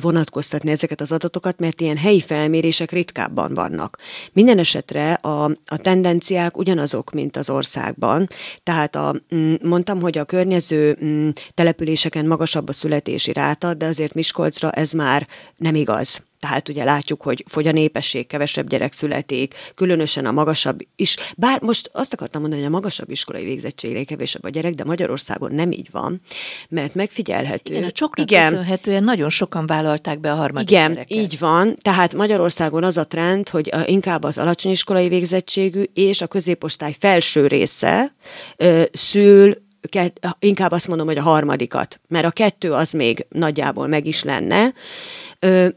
vonatkoztatni 0.00 0.70
ezeket 0.70 1.00
az 1.00 1.12
adatokat, 1.12 1.58
mert 1.58 1.80
ilyen 1.80 1.96
helyi 1.96 2.20
felmérések 2.20 2.90
ritkábban 2.90 3.54
vannak. 3.54 3.98
Minden 4.32 4.58
esetre 4.58 5.12
a, 5.12 5.44
a 5.44 5.76
tendenciák 5.76 6.56
ugyanazok, 6.56 7.12
mint 7.12 7.36
az 7.36 7.50
országban. 7.50 8.28
Tehát 8.62 8.96
a, 8.96 9.14
mm, 9.34 9.54
mondtam, 9.62 10.00
hogy 10.00 10.18
a 10.18 10.24
környező 10.24 10.98
mm, 11.04 11.28
településeken 11.54 12.26
magasabb 12.26 12.68
a 12.68 12.72
születési 12.72 13.32
ráta, 13.32 13.74
de 13.74 13.86
azért 13.86 14.14
Miskolcra 14.14 14.70
ez 14.70 14.92
már 14.92 15.26
nem 15.56 15.74
igaz. 15.74 16.27
Tehát 16.40 16.68
ugye 16.68 16.84
látjuk, 16.84 17.22
hogy 17.22 17.44
fogy 17.46 17.66
a 17.66 17.72
népesség, 17.72 18.26
kevesebb 18.26 18.68
gyerek 18.68 18.92
születik, 18.92 19.54
különösen 19.74 20.26
a 20.26 20.32
magasabb 20.32 20.78
is. 20.96 21.16
Bár 21.36 21.60
most 21.60 21.90
azt 21.92 22.12
akartam 22.12 22.40
mondani, 22.40 22.62
hogy 22.62 22.70
a 22.72 22.74
magasabb 22.74 23.10
iskolai 23.10 23.44
végzettségre 23.44 24.04
kevesebb 24.04 24.44
a 24.44 24.48
gyerek, 24.48 24.74
de 24.74 24.84
Magyarországon 24.84 25.52
nem 25.52 25.72
így 25.72 25.88
van, 25.90 26.20
mert 26.68 26.94
megfigyelhető. 26.94 27.72
Igen, 27.72 27.88
a 27.88 27.90
csoknak 27.90 28.30
igen, 28.30 28.50
köszönhetően 28.50 29.04
nagyon 29.04 29.30
sokan 29.30 29.66
vállalták 29.66 30.20
be 30.20 30.32
a 30.32 30.34
harmadik 30.34 30.70
Igen, 30.70 30.88
gyereket. 30.92 31.16
így 31.16 31.38
van. 31.38 31.76
Tehát 31.80 32.14
Magyarországon 32.14 32.84
az 32.84 32.96
a 32.96 33.06
trend, 33.06 33.48
hogy 33.48 33.70
inkább 33.86 34.22
az 34.22 34.38
alacsony 34.38 34.72
iskolai 34.72 35.08
végzettségű 35.08 35.82
és 35.94 36.20
a 36.20 36.26
középosztály 36.26 36.94
felső 36.98 37.46
része 37.46 38.14
ö, 38.56 38.82
szül 38.92 39.66
inkább 40.38 40.70
azt 40.70 40.88
mondom, 40.88 41.06
hogy 41.06 41.18
a 41.18 41.22
harmadikat, 41.22 42.00
mert 42.08 42.24
a 42.26 42.30
kettő 42.30 42.72
az 42.72 42.92
még 42.92 43.26
nagyjából 43.28 43.86
meg 43.86 44.06
is 44.06 44.22
lenne. 44.22 44.72
Ö, 45.38 45.68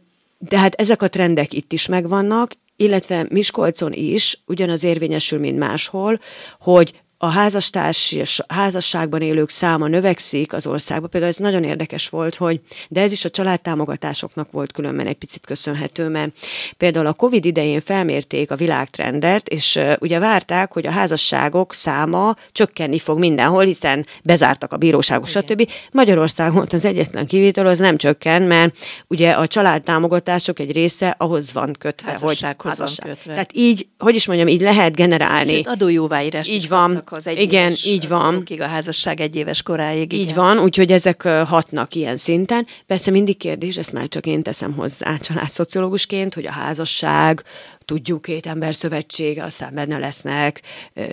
de 0.49 0.59
hát 0.59 0.75
ezek 0.75 1.01
a 1.01 1.07
trendek 1.07 1.53
itt 1.53 1.73
is 1.73 1.87
megvannak, 1.87 2.51
illetve 2.75 3.25
Miskolcon 3.29 3.93
is 3.93 4.41
ugyanaz 4.45 4.83
érvényesül, 4.83 5.39
mint 5.39 5.57
máshol, 5.57 6.19
hogy 6.59 7.01
a 7.23 7.27
házastárs 7.27 8.11
és 8.11 8.41
házasságban 8.47 9.21
élők 9.21 9.49
száma 9.49 9.87
növekszik 9.87 10.53
az 10.53 10.67
országban. 10.67 11.09
Például 11.09 11.31
ez 11.31 11.37
nagyon 11.37 11.63
érdekes 11.63 12.09
volt, 12.09 12.35
hogy 12.35 12.61
de 12.89 13.01
ez 13.01 13.11
is 13.11 13.25
a 13.25 13.29
családtámogatásoknak 13.29 14.51
volt 14.51 14.71
különben 14.71 15.07
egy 15.07 15.15
picit 15.15 15.45
köszönhető, 15.45 16.07
mert 16.07 16.31
például 16.77 17.05
a 17.05 17.13
Covid 17.13 17.45
idején 17.45 17.81
felmérték 17.81 18.51
a 18.51 18.55
világtrendet, 18.55 19.47
és 19.47 19.79
ugye 19.99 20.19
várták, 20.19 20.71
hogy 20.71 20.85
a 20.85 20.91
házasságok 20.91 21.73
száma 21.73 22.35
csökkenni 22.51 22.99
fog 22.99 23.19
mindenhol, 23.19 23.63
hiszen 23.63 24.05
bezártak 24.23 24.73
a 24.73 24.77
bíróságok, 24.77 25.29
Igen. 25.29 25.41
stb. 25.41 25.71
Magyarországon 25.91 26.67
az 26.71 26.85
egyetlen 26.85 27.27
kivétel 27.27 27.65
az 27.65 27.79
nem 27.79 27.97
csökken, 27.97 28.41
mert 28.41 28.77
ugye 29.07 29.31
a 29.31 29.47
családtámogatások 29.47 30.59
egy 30.59 30.71
része 30.71 31.15
ahhoz 31.17 31.53
van 31.53 31.75
kötve, 31.79 32.17
hogy 32.21 32.41
házasság. 32.57 33.07
kötve. 33.07 33.31
Tehát 33.31 33.51
így, 33.53 33.87
hogy 33.97 34.15
is 34.15 34.27
mondjam, 34.27 34.47
így 34.47 34.61
lehet 34.61 34.95
generálni. 34.95 35.53
Sőt, 35.53 35.67
adójóváírás 35.67 36.47
így 36.47 36.67
van 36.67 37.03
az 37.11 37.27
egy 37.27 37.39
Igen, 37.39 37.73
így 37.83 38.07
van. 38.07 38.43
a 38.59 38.63
házasság 38.63 39.19
egy 39.19 39.35
éves 39.35 39.61
koráig. 39.61 40.13
Így 40.13 40.19
igen. 40.19 40.35
van, 40.35 40.59
úgyhogy 40.59 40.91
ezek 40.91 41.21
hatnak 41.27 41.95
ilyen 41.95 42.17
szinten. 42.17 42.67
Persze 42.87 43.11
mindig 43.11 43.37
kérdés, 43.37 43.77
ezt 43.77 43.93
már 43.93 44.07
csak 44.07 44.25
én 44.25 44.43
teszem 44.43 44.73
hozzá 44.73 45.17
családszociológusként, 45.17 46.33
hogy 46.33 46.45
a 46.45 46.51
házasság, 46.51 47.43
tudjuk, 47.91 48.21
két 48.21 48.45
ember 48.45 48.75
szövetsége, 48.75 49.43
aztán 49.43 49.73
benne 49.73 49.97
lesznek 49.97 50.61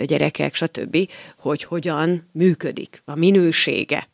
gyerekek, 0.03 0.55
stb., 0.55 1.09
hogy 1.37 1.63
hogyan 1.63 2.29
működik, 2.31 3.01
a 3.05 3.15
minősége. 3.15 4.09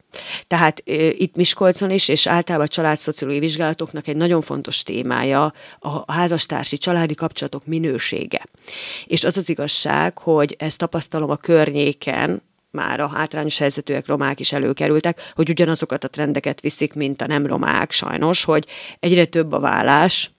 Tehát 0.48 0.82
itt 1.12 1.36
Miskolcon 1.36 1.92
is, 1.92 2.08
és 2.08 2.28
általában 2.28 2.68
a 2.68 2.70
családszociológiai 2.70 3.46
vizsgálatoknak 3.46 4.08
egy 4.08 4.16
nagyon 4.16 4.42
fontos 4.42 4.84
témája 4.84 5.54
a 5.80 6.14
házastársi 6.14 6.78
családi 6.78 7.16
kapcsolatok 7.16 7.66
minősége. 7.66 8.46
És 9.06 9.24
az 9.24 9.38
az 9.38 9.50
igazság, 9.50 10.18
hogy 10.18 10.56
ezt 10.60 10.78
tapasztalom 10.78 11.30
a 11.30 11.36
környéken, 11.36 12.42
már 12.72 13.00
a 13.00 13.08
hátrányos 13.08 13.58
helyzetűek 13.58 14.08
romák 14.08 14.40
is 14.40 14.52
előkerültek, 14.52 15.32
hogy 15.36 15.50
ugyanazokat 15.50 16.04
a 16.04 16.08
trendeket 16.08 16.62
viszik, 16.62 16.94
mint 16.94 17.22
a 17.22 17.28
nem 17.28 17.46
romák 17.46 17.92
sajnos, 17.92 18.44
hogy 18.44 18.66
egyre 19.00 19.26
több 19.26 19.52
a 19.52 19.60
vállás, 19.60 20.30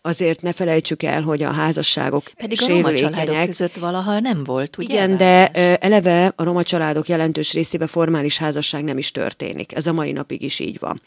azért 0.00 0.42
ne 0.42 0.52
felejtsük 0.52 1.02
el, 1.02 1.22
hogy 1.22 1.42
a 1.42 1.50
házasságok 1.50 2.30
Pedig 2.36 2.62
a 2.62 2.66
roma 2.66 2.92
családok 2.92 3.44
között 3.44 3.74
valaha 3.74 4.20
nem 4.20 4.44
volt, 4.44 4.78
ugye? 4.78 4.94
Igen, 4.94 5.16
de 5.16 5.48
eleve 5.76 6.32
a 6.36 6.42
roma 6.42 6.62
családok 6.62 7.08
jelentős 7.08 7.52
részében 7.52 7.88
formális 7.88 8.38
házasság 8.38 8.84
nem 8.84 8.98
is 8.98 9.10
történik. 9.10 9.74
Ez 9.74 9.86
a 9.86 9.92
mai 9.92 10.12
napig 10.12 10.42
is 10.42 10.60
így 10.60 10.78
van. 10.78 11.00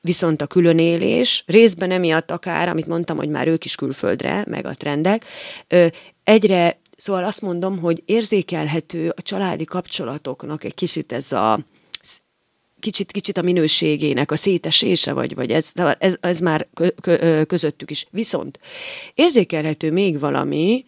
Viszont 0.00 0.42
a 0.42 0.46
különélés, 0.46 1.44
részben 1.46 1.90
emiatt 1.90 2.30
akár, 2.30 2.68
amit 2.68 2.86
mondtam, 2.86 3.16
hogy 3.16 3.28
már 3.28 3.48
ők 3.48 3.64
is 3.64 3.74
külföldre, 3.74 4.44
meg 4.46 4.66
a 4.66 4.74
trendek, 4.74 5.24
egyre 6.24 6.78
Szóval 7.00 7.24
azt 7.24 7.40
mondom, 7.40 7.78
hogy 7.78 8.02
érzékelhető 8.04 9.12
a 9.16 9.22
családi 9.22 9.64
kapcsolatoknak 9.64 10.64
egy 10.64 10.74
kicsit 10.74 11.12
ez 11.12 11.32
a 11.32 11.58
kicsit, 12.80 13.12
kicsit 13.12 13.38
a 13.38 13.42
minőségének 13.42 14.30
a 14.30 14.36
szétesése, 14.36 15.12
vagy, 15.12 15.34
vagy 15.34 15.50
ez, 15.50 15.72
ez, 15.98 16.16
ez 16.20 16.38
már 16.38 16.68
kö, 16.74 16.88
kö, 17.00 17.44
közöttük 17.44 17.90
is. 17.90 18.06
Viszont 18.10 18.58
érzékelhető 19.14 19.92
még 19.92 20.18
valami, 20.18 20.84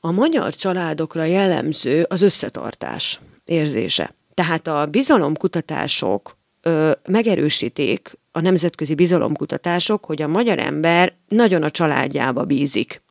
a 0.00 0.10
magyar 0.10 0.54
családokra 0.54 1.24
jellemző 1.24 2.06
az 2.08 2.22
összetartás 2.22 3.20
érzése. 3.44 4.14
Tehát 4.34 4.66
a 4.66 4.86
bizalomkutatások 4.86 6.36
ö, 6.62 6.92
megerősíték, 7.08 8.18
a 8.32 8.40
nemzetközi 8.40 8.94
bizalomkutatások, 8.94 10.04
hogy 10.04 10.22
a 10.22 10.28
magyar 10.28 10.58
ember 10.58 11.14
nagyon 11.28 11.62
a 11.62 11.70
családjába 11.70 12.44
bízik. 12.44 13.02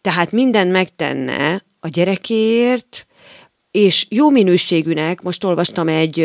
Tehát 0.00 0.32
minden 0.32 0.66
megtenne 0.68 1.64
a 1.80 1.88
gyerekéért, 1.88 3.06
és 3.72 4.06
jó 4.08 4.30
minőségűnek, 4.30 5.22
most 5.22 5.44
olvastam 5.44 5.88
egy 5.88 6.20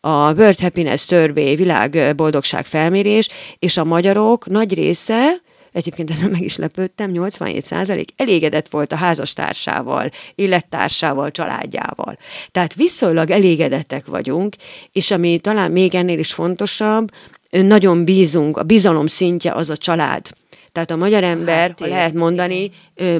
a 0.00 0.32
World 0.32 0.60
Happiness 0.60 1.06
Survey 1.06 1.56
világ 1.56 2.12
boldogság 2.16 2.66
felmérés, 2.66 3.28
és 3.58 3.76
a 3.76 3.84
magyarok 3.84 4.46
nagy 4.46 4.74
része, 4.74 5.40
egyébként 5.72 6.10
ezen 6.10 6.30
meg 6.30 6.42
is 6.42 6.56
lepődtem, 6.56 7.10
87 7.10 7.64
százalék 7.64 8.08
elégedett 8.16 8.68
volt 8.68 8.92
a 8.92 8.96
házastársával, 8.96 10.10
élettársával, 10.34 11.30
családjával. 11.30 12.18
Tehát 12.52 12.74
viszonylag 12.74 13.30
elégedettek 13.30 14.06
vagyunk, 14.06 14.56
és 14.92 15.10
ami 15.10 15.38
talán 15.38 15.70
még 15.70 15.94
ennél 15.94 16.18
is 16.18 16.32
fontosabb, 16.32 17.10
nagyon 17.50 18.04
bízunk, 18.04 18.56
a 18.56 18.62
bizalom 18.62 19.06
szintje 19.06 19.52
az 19.52 19.70
a 19.70 19.76
család. 19.76 20.26
Tehát 20.72 20.90
a 20.90 20.96
magyar 20.96 21.24
ember, 21.24 21.68
hát, 21.68 21.80
ha 21.80 21.86
lehet 21.86 22.14
mondani, 22.14 22.70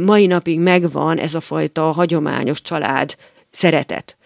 mai 0.01 0.27
napig 0.27 0.61
megvan 0.61 1.19
ez 1.19 1.35
a 1.35 1.41
fajta 1.41 1.93
hagyományos 1.93 2.63
család 2.63 3.17
szeretet. 3.59 4.17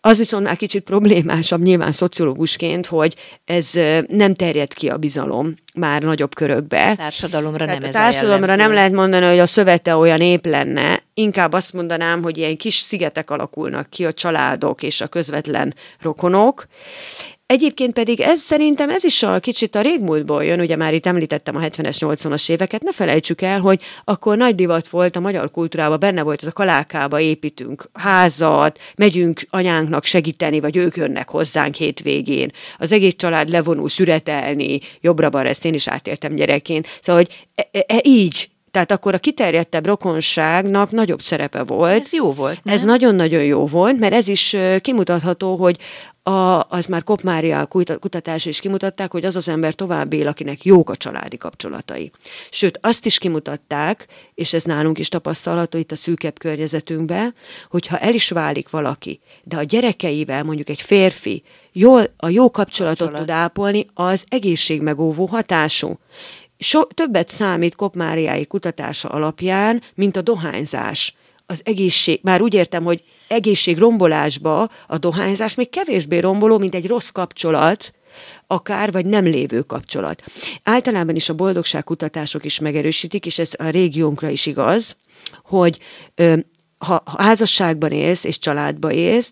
Az 0.00 0.18
viszont 0.18 0.44
már 0.44 0.56
kicsit 0.56 0.82
problémásabb 0.82 1.62
nyilván 1.62 1.92
szociológusként, 1.92 2.86
hogy 2.86 3.16
ez 3.44 3.72
nem 4.06 4.34
terjed 4.34 4.72
ki 4.72 4.88
a 4.88 4.96
bizalom 4.96 5.54
már 5.74 6.02
nagyobb 6.02 6.34
körökbe. 6.34 6.82
A 6.82 6.96
társadalomra 6.96 7.64
Tehát 7.64 7.80
nem 7.80 7.88
a 7.88 7.92
társadalomra 7.92 8.56
nem 8.56 8.72
lehet 8.72 8.92
mondani, 8.92 9.26
hogy 9.26 9.38
a 9.38 9.46
szövete 9.46 9.96
olyan 9.96 10.20
ép 10.20 10.46
lenne, 10.46 11.02
inkább 11.14 11.52
azt 11.52 11.72
mondanám, 11.72 12.22
hogy 12.22 12.38
ilyen 12.38 12.56
kis 12.56 12.74
szigetek 12.74 13.30
alakulnak 13.30 13.90
ki 13.90 14.04
a 14.06 14.12
családok 14.12 14.82
és 14.82 15.00
a 15.00 15.06
közvetlen 15.06 15.74
rokonok, 16.00 16.66
Egyébként 17.50 17.92
pedig 17.92 18.20
ez 18.20 18.40
szerintem 18.40 18.90
ez 18.90 19.04
is 19.04 19.22
a 19.22 19.38
kicsit 19.38 19.74
a 19.74 19.80
régmúltból 19.80 20.44
jön, 20.44 20.60
ugye 20.60 20.76
már 20.76 20.94
itt 20.94 21.06
említettem 21.06 21.56
a 21.56 21.60
70-es, 21.60 21.96
80-as 21.98 22.50
éveket, 22.50 22.82
ne 22.82 22.92
felejtsük 22.92 23.42
el, 23.42 23.60
hogy 23.60 23.80
akkor 24.04 24.36
nagy 24.36 24.54
divat 24.54 24.88
volt 24.88 25.16
a 25.16 25.20
magyar 25.20 25.50
kultúrában, 25.50 25.98
benne 25.98 26.22
volt 26.22 26.42
ez 26.42 26.48
a 26.48 26.52
kalákába 26.52 27.20
építünk 27.20 27.90
házat, 27.92 28.78
megyünk 28.96 29.40
anyánknak 29.50 30.04
segíteni, 30.04 30.60
vagy 30.60 30.76
ők 30.76 30.96
jönnek 30.96 31.28
hozzánk 31.28 31.74
hétvégén. 31.74 32.52
Az 32.78 32.92
egész 32.92 33.14
család 33.16 33.48
levonul 33.48 33.88
süretelni, 33.88 34.80
jobbra-balra, 35.00 35.48
ezt 35.48 35.64
én 35.64 35.74
is 35.74 35.88
átéltem 35.88 36.34
gyerekként. 36.34 36.98
Szóval, 37.00 37.22
hogy 37.22 37.46
e, 37.54 37.68
e, 37.72 37.84
e, 37.86 38.00
így 38.02 38.50
tehát 38.70 38.90
akkor 38.90 39.14
a 39.14 39.18
kiterjedtebb 39.18 39.86
rokonságnak 39.86 40.90
nagyobb 40.90 41.20
szerepe 41.20 41.62
volt. 41.62 42.00
Ez 42.00 42.12
jó 42.12 42.32
volt. 42.32 42.60
Nem? 42.62 42.74
Ez 42.74 42.82
nagyon-nagyon 42.82 43.44
jó 43.44 43.66
volt, 43.66 43.98
mert 43.98 44.12
ez 44.12 44.28
is 44.28 44.56
kimutatható, 44.80 45.56
hogy 45.56 45.76
a, 46.30 46.66
az 46.68 46.86
már 46.86 47.04
Kopmária 47.04 47.66
kutatás 48.00 48.46
is 48.46 48.60
kimutatták, 48.60 49.10
hogy 49.10 49.24
az 49.24 49.36
az 49.36 49.48
ember 49.48 49.74
tovább 49.74 50.12
él, 50.12 50.26
akinek 50.26 50.64
jók 50.64 50.90
a 50.90 50.96
családi 50.96 51.36
kapcsolatai. 51.36 52.10
Sőt, 52.50 52.78
azt 52.82 53.06
is 53.06 53.18
kimutatták, 53.18 54.06
és 54.34 54.52
ez 54.52 54.64
nálunk 54.64 54.98
is 54.98 55.08
tapasztalható 55.08 55.78
itt 55.78 55.92
a 55.92 55.96
szűkebb 55.96 56.38
környezetünkben, 56.38 57.34
hogyha 57.68 57.98
el 57.98 58.14
is 58.14 58.30
válik 58.30 58.70
valaki, 58.70 59.20
de 59.42 59.56
a 59.56 59.62
gyerekeivel 59.62 60.44
mondjuk 60.44 60.68
egy 60.68 60.82
férfi 60.82 61.42
jól, 61.72 62.14
a 62.16 62.28
jó 62.28 62.50
kapcsolatot 62.50 62.98
Kapcsolat. 62.98 63.20
tud 63.20 63.30
ápolni, 63.30 63.86
az 63.94 64.24
egészségmegóvó 64.28 65.26
hatású. 65.26 65.98
So, 66.58 66.84
többet 66.84 67.28
számít 67.28 67.74
Kopmáriái 67.74 68.46
kutatása 68.46 69.08
alapján, 69.08 69.82
mint 69.94 70.16
a 70.16 70.22
dohányzás. 70.22 71.14
Az 71.46 71.60
egészség, 71.64 72.20
már 72.22 72.40
úgy 72.40 72.54
értem, 72.54 72.84
hogy 72.84 73.04
egészségrombolásba 73.30 74.70
a 74.86 74.98
dohányzás 74.98 75.54
még 75.54 75.70
kevésbé 75.70 76.18
romboló, 76.18 76.58
mint 76.58 76.74
egy 76.74 76.86
rossz 76.86 77.08
kapcsolat, 77.08 77.92
akár 78.46 78.92
vagy 78.92 79.06
nem 79.06 79.24
lévő 79.24 79.60
kapcsolat. 79.60 80.22
Általában 80.62 81.14
is 81.14 81.28
a 81.28 81.34
boldogságkutatások 81.34 82.44
is 82.44 82.58
megerősítik, 82.58 83.26
és 83.26 83.38
ez 83.38 83.52
a 83.58 83.68
régiónkra 83.68 84.28
is 84.28 84.46
igaz, 84.46 84.96
hogy 85.42 85.78
ö, 86.14 86.36
ha 86.78 87.02
házasságban 87.16 87.90
élsz 87.90 88.24
és 88.24 88.38
családba 88.38 88.92
élsz, 88.92 89.30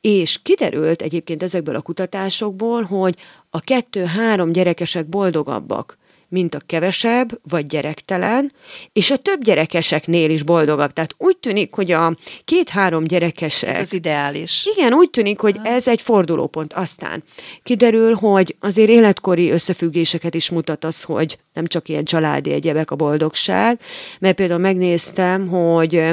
és 0.00 0.42
kiderült 0.42 1.02
egyébként 1.02 1.42
ezekből 1.42 1.74
a 1.74 1.80
kutatásokból, 1.80 2.82
hogy 2.82 3.16
a 3.50 3.60
kettő-három 3.60 4.52
gyerekesek 4.52 5.08
boldogabbak, 5.08 5.98
mint 6.30 6.54
a 6.54 6.60
kevesebb 6.66 7.40
vagy 7.48 7.66
gyerektelen, 7.66 8.52
és 8.92 9.10
a 9.10 9.16
több 9.16 9.44
gyerekeseknél 9.44 10.30
is 10.30 10.42
boldogabb. 10.42 10.92
Tehát 10.92 11.14
úgy 11.18 11.36
tűnik, 11.36 11.74
hogy 11.74 11.90
a 11.90 12.16
két-három 12.44 13.04
gyerekesek... 13.04 13.70
Ez 13.70 13.80
az 13.80 13.92
ideális. 13.92 14.68
Igen, 14.76 14.92
úgy 14.92 15.10
tűnik, 15.10 15.40
hogy 15.40 15.56
ez 15.62 15.88
egy 15.88 16.00
fordulópont. 16.00 16.72
Aztán 16.72 17.22
kiderül, 17.62 18.14
hogy 18.14 18.56
azért 18.60 18.90
életkori 18.90 19.50
összefüggéseket 19.50 20.34
is 20.34 20.50
mutat 20.50 20.84
az, 20.84 21.02
hogy 21.02 21.38
nem 21.52 21.66
csak 21.66 21.88
ilyen 21.88 22.04
családi 22.04 22.52
egyebek 22.52 22.90
a 22.90 22.96
boldogság, 22.96 23.80
mert 24.18 24.36
például 24.36 24.60
megnéztem, 24.60 25.48
hogy 25.48 26.04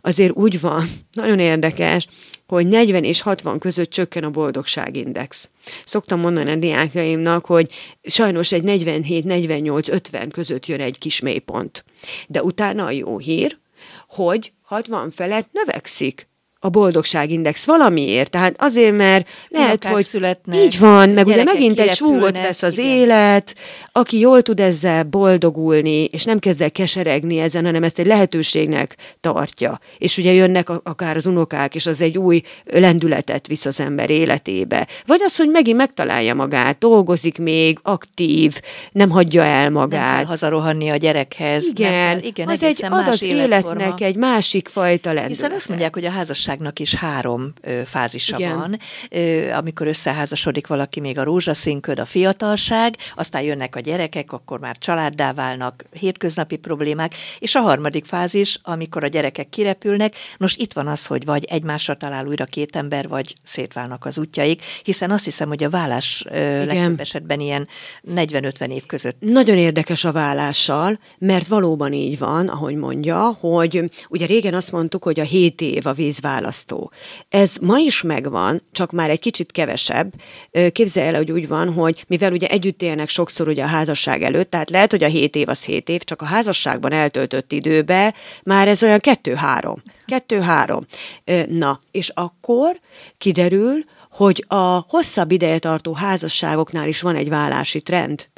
azért 0.00 0.32
úgy 0.32 0.60
van, 0.60 0.88
nagyon 1.12 1.38
érdekes, 1.38 2.06
hogy 2.46 2.66
40 2.66 3.04
és 3.04 3.20
60 3.20 3.58
között 3.58 3.90
csökken 3.90 4.24
a 4.24 4.30
boldogságindex. 4.30 5.50
Szoktam 5.84 6.20
mondani 6.20 6.50
a 6.50 6.56
diákjaimnak, 6.56 7.44
hogy 7.44 7.70
sajnos 8.02 8.52
egy 8.52 8.62
47-48-50 8.66 10.28
között 10.32 10.66
jön 10.66 10.80
egy 10.80 10.98
kis 10.98 11.20
mélypont. 11.20 11.84
De 12.28 12.42
utána 12.42 12.84
a 12.84 12.90
jó 12.90 13.18
hír, 13.18 13.58
hogy 14.08 14.52
60 14.62 15.10
felett 15.10 15.48
növekszik 15.52 16.28
a 16.64 16.68
boldogságindex 16.68 17.64
valamiért. 17.64 18.30
Tehát 18.30 18.54
azért, 18.58 18.96
mert 18.96 19.28
lehet, 19.48 19.84
hogy 19.84 20.04
születnek, 20.04 20.58
így 20.58 20.78
van, 20.78 21.10
meg 21.10 21.26
ugye 21.26 21.44
megint 21.44 21.80
egy 21.80 21.94
súgot 21.94 22.40
vesz 22.40 22.62
az 22.62 22.78
igen. 22.78 22.90
élet, 22.90 23.54
aki 23.92 24.18
jól 24.18 24.42
tud 24.42 24.60
ezzel 24.60 25.02
boldogulni, 25.02 26.04
és 26.04 26.24
nem 26.24 26.38
kezd 26.38 26.60
el 26.60 26.70
keseregni 26.70 27.38
ezen, 27.38 27.64
hanem 27.64 27.82
ezt 27.82 27.98
egy 27.98 28.06
lehetőségnek 28.06 28.96
tartja. 29.20 29.80
És 29.98 30.18
ugye 30.18 30.32
jönnek 30.32 30.68
akár 30.68 31.16
az 31.16 31.26
unokák, 31.26 31.74
és 31.74 31.86
az 31.86 32.00
egy 32.00 32.18
új 32.18 32.42
lendületet 32.64 33.46
visz 33.46 33.66
az 33.66 33.80
ember 33.80 34.10
életébe. 34.10 34.86
Vagy 35.06 35.20
az, 35.24 35.36
hogy 35.36 35.48
megint 35.48 35.76
megtalálja 35.76 36.34
magát, 36.34 36.78
dolgozik 36.78 37.38
még, 37.38 37.78
aktív, 37.82 38.60
nem 38.92 39.10
hagyja 39.10 39.42
el 39.42 39.70
magát. 39.70 40.06
Nem 40.06 40.16
kell 40.16 40.24
hazarohanni 40.24 40.88
a 40.88 40.96
gyerekhez. 40.96 41.64
Igen, 41.64 41.90
kell, 41.90 42.18
igen 42.22 42.48
az 42.48 42.62
egy, 42.62 42.84
ad 42.84 43.08
az 43.08 43.22
életforma. 43.22 43.80
életnek 43.80 44.00
egy 44.00 44.16
másik 44.16 44.68
fajta 44.68 45.12
lendületet. 45.12 45.36
Hiszen 45.36 45.52
azt 45.52 45.68
mondják, 45.68 45.94
hogy 45.94 46.04
a 46.04 46.10
házasság 46.10 46.52
házasságnak 46.54 46.78
is 46.78 46.94
három 46.94 47.52
ö, 47.60 47.82
fázisa 47.84 48.36
Igen. 48.38 48.56
van. 48.56 48.78
Ö, 49.10 49.50
amikor 49.52 49.86
összeházasodik 49.86 50.66
valaki, 50.66 51.00
még 51.00 51.18
a 51.18 51.24
rózsaszínköd, 51.24 51.98
a 51.98 52.04
fiatalság, 52.04 52.96
aztán 53.14 53.42
jönnek 53.42 53.76
a 53.76 53.80
gyerekek, 53.80 54.32
akkor 54.32 54.60
már 54.60 54.78
családdá 54.78 55.32
válnak, 55.32 55.84
hétköznapi 55.92 56.56
problémák, 56.56 57.14
és 57.38 57.54
a 57.54 57.60
harmadik 57.60 58.04
fázis, 58.04 58.58
amikor 58.62 59.04
a 59.04 59.06
gyerekek 59.06 59.48
kirepülnek, 59.48 60.14
nos 60.38 60.56
itt 60.56 60.72
van 60.72 60.86
az, 60.86 61.06
hogy 61.06 61.24
vagy 61.24 61.44
egymásra 61.44 61.94
talál 61.94 62.26
újra 62.26 62.44
két 62.44 62.76
ember, 62.76 63.08
vagy 63.08 63.34
szétválnak 63.42 64.04
az 64.04 64.18
útjaik, 64.18 64.62
hiszen 64.82 65.10
azt 65.10 65.24
hiszem, 65.24 65.48
hogy 65.48 65.64
a 65.64 65.70
vállás 65.70 66.24
ö, 66.30 66.64
legtöbb 66.64 67.00
esetben 67.00 67.40
ilyen 67.40 67.68
40-50 68.14 68.68
év 68.68 68.86
között. 68.86 69.16
Nagyon 69.20 69.56
érdekes 69.56 70.04
a 70.04 70.12
vállással, 70.12 70.98
mert 71.18 71.46
valóban 71.46 71.92
így 71.92 72.18
van, 72.18 72.48
ahogy 72.48 72.74
mondja, 72.74 73.36
hogy 73.40 73.90
ugye 74.08 74.26
régen 74.26 74.54
azt 74.54 74.72
mondtuk, 74.72 75.02
hogy 75.02 75.20
a 75.20 75.24
7 75.24 75.60
év 75.60 75.86
a 75.86 75.92
vízvállás 75.92 76.43
választó. 76.44 76.90
Ez 77.28 77.56
ma 77.60 77.78
is 77.78 78.02
megvan, 78.02 78.62
csak 78.72 78.92
már 78.92 79.10
egy 79.10 79.20
kicsit 79.20 79.52
kevesebb. 79.52 80.12
Képzelj 80.72 81.06
el, 81.06 81.14
hogy 81.14 81.32
úgy 81.32 81.48
van, 81.48 81.72
hogy 81.72 82.04
mivel 82.08 82.32
ugye 82.32 82.48
együtt 82.48 82.82
élnek 82.82 83.08
sokszor 83.08 83.48
ugye 83.48 83.62
a 83.62 83.66
házasság 83.66 84.22
előtt, 84.22 84.50
tehát 84.50 84.70
lehet, 84.70 84.90
hogy 84.90 85.02
a 85.02 85.08
7 85.08 85.36
év 85.36 85.48
az 85.48 85.64
7 85.64 85.88
év, 85.88 86.02
csak 86.04 86.22
a 86.22 86.24
házasságban 86.24 86.92
eltöltött 86.92 87.52
időbe 87.52 88.14
már 88.42 88.68
ez 88.68 88.82
olyan 88.82 88.98
kettő-három. 88.98 89.82
Kettő-három. 90.06 90.86
Na, 91.48 91.80
és 91.90 92.08
akkor 92.08 92.80
kiderül, 93.18 93.84
hogy 94.10 94.44
a 94.48 94.84
hosszabb 94.88 95.30
ideje 95.30 95.58
tartó 95.58 95.92
házasságoknál 95.92 96.88
is 96.88 97.00
van 97.00 97.16
egy 97.16 97.28
vállási 97.28 97.80
trend. 97.80 98.28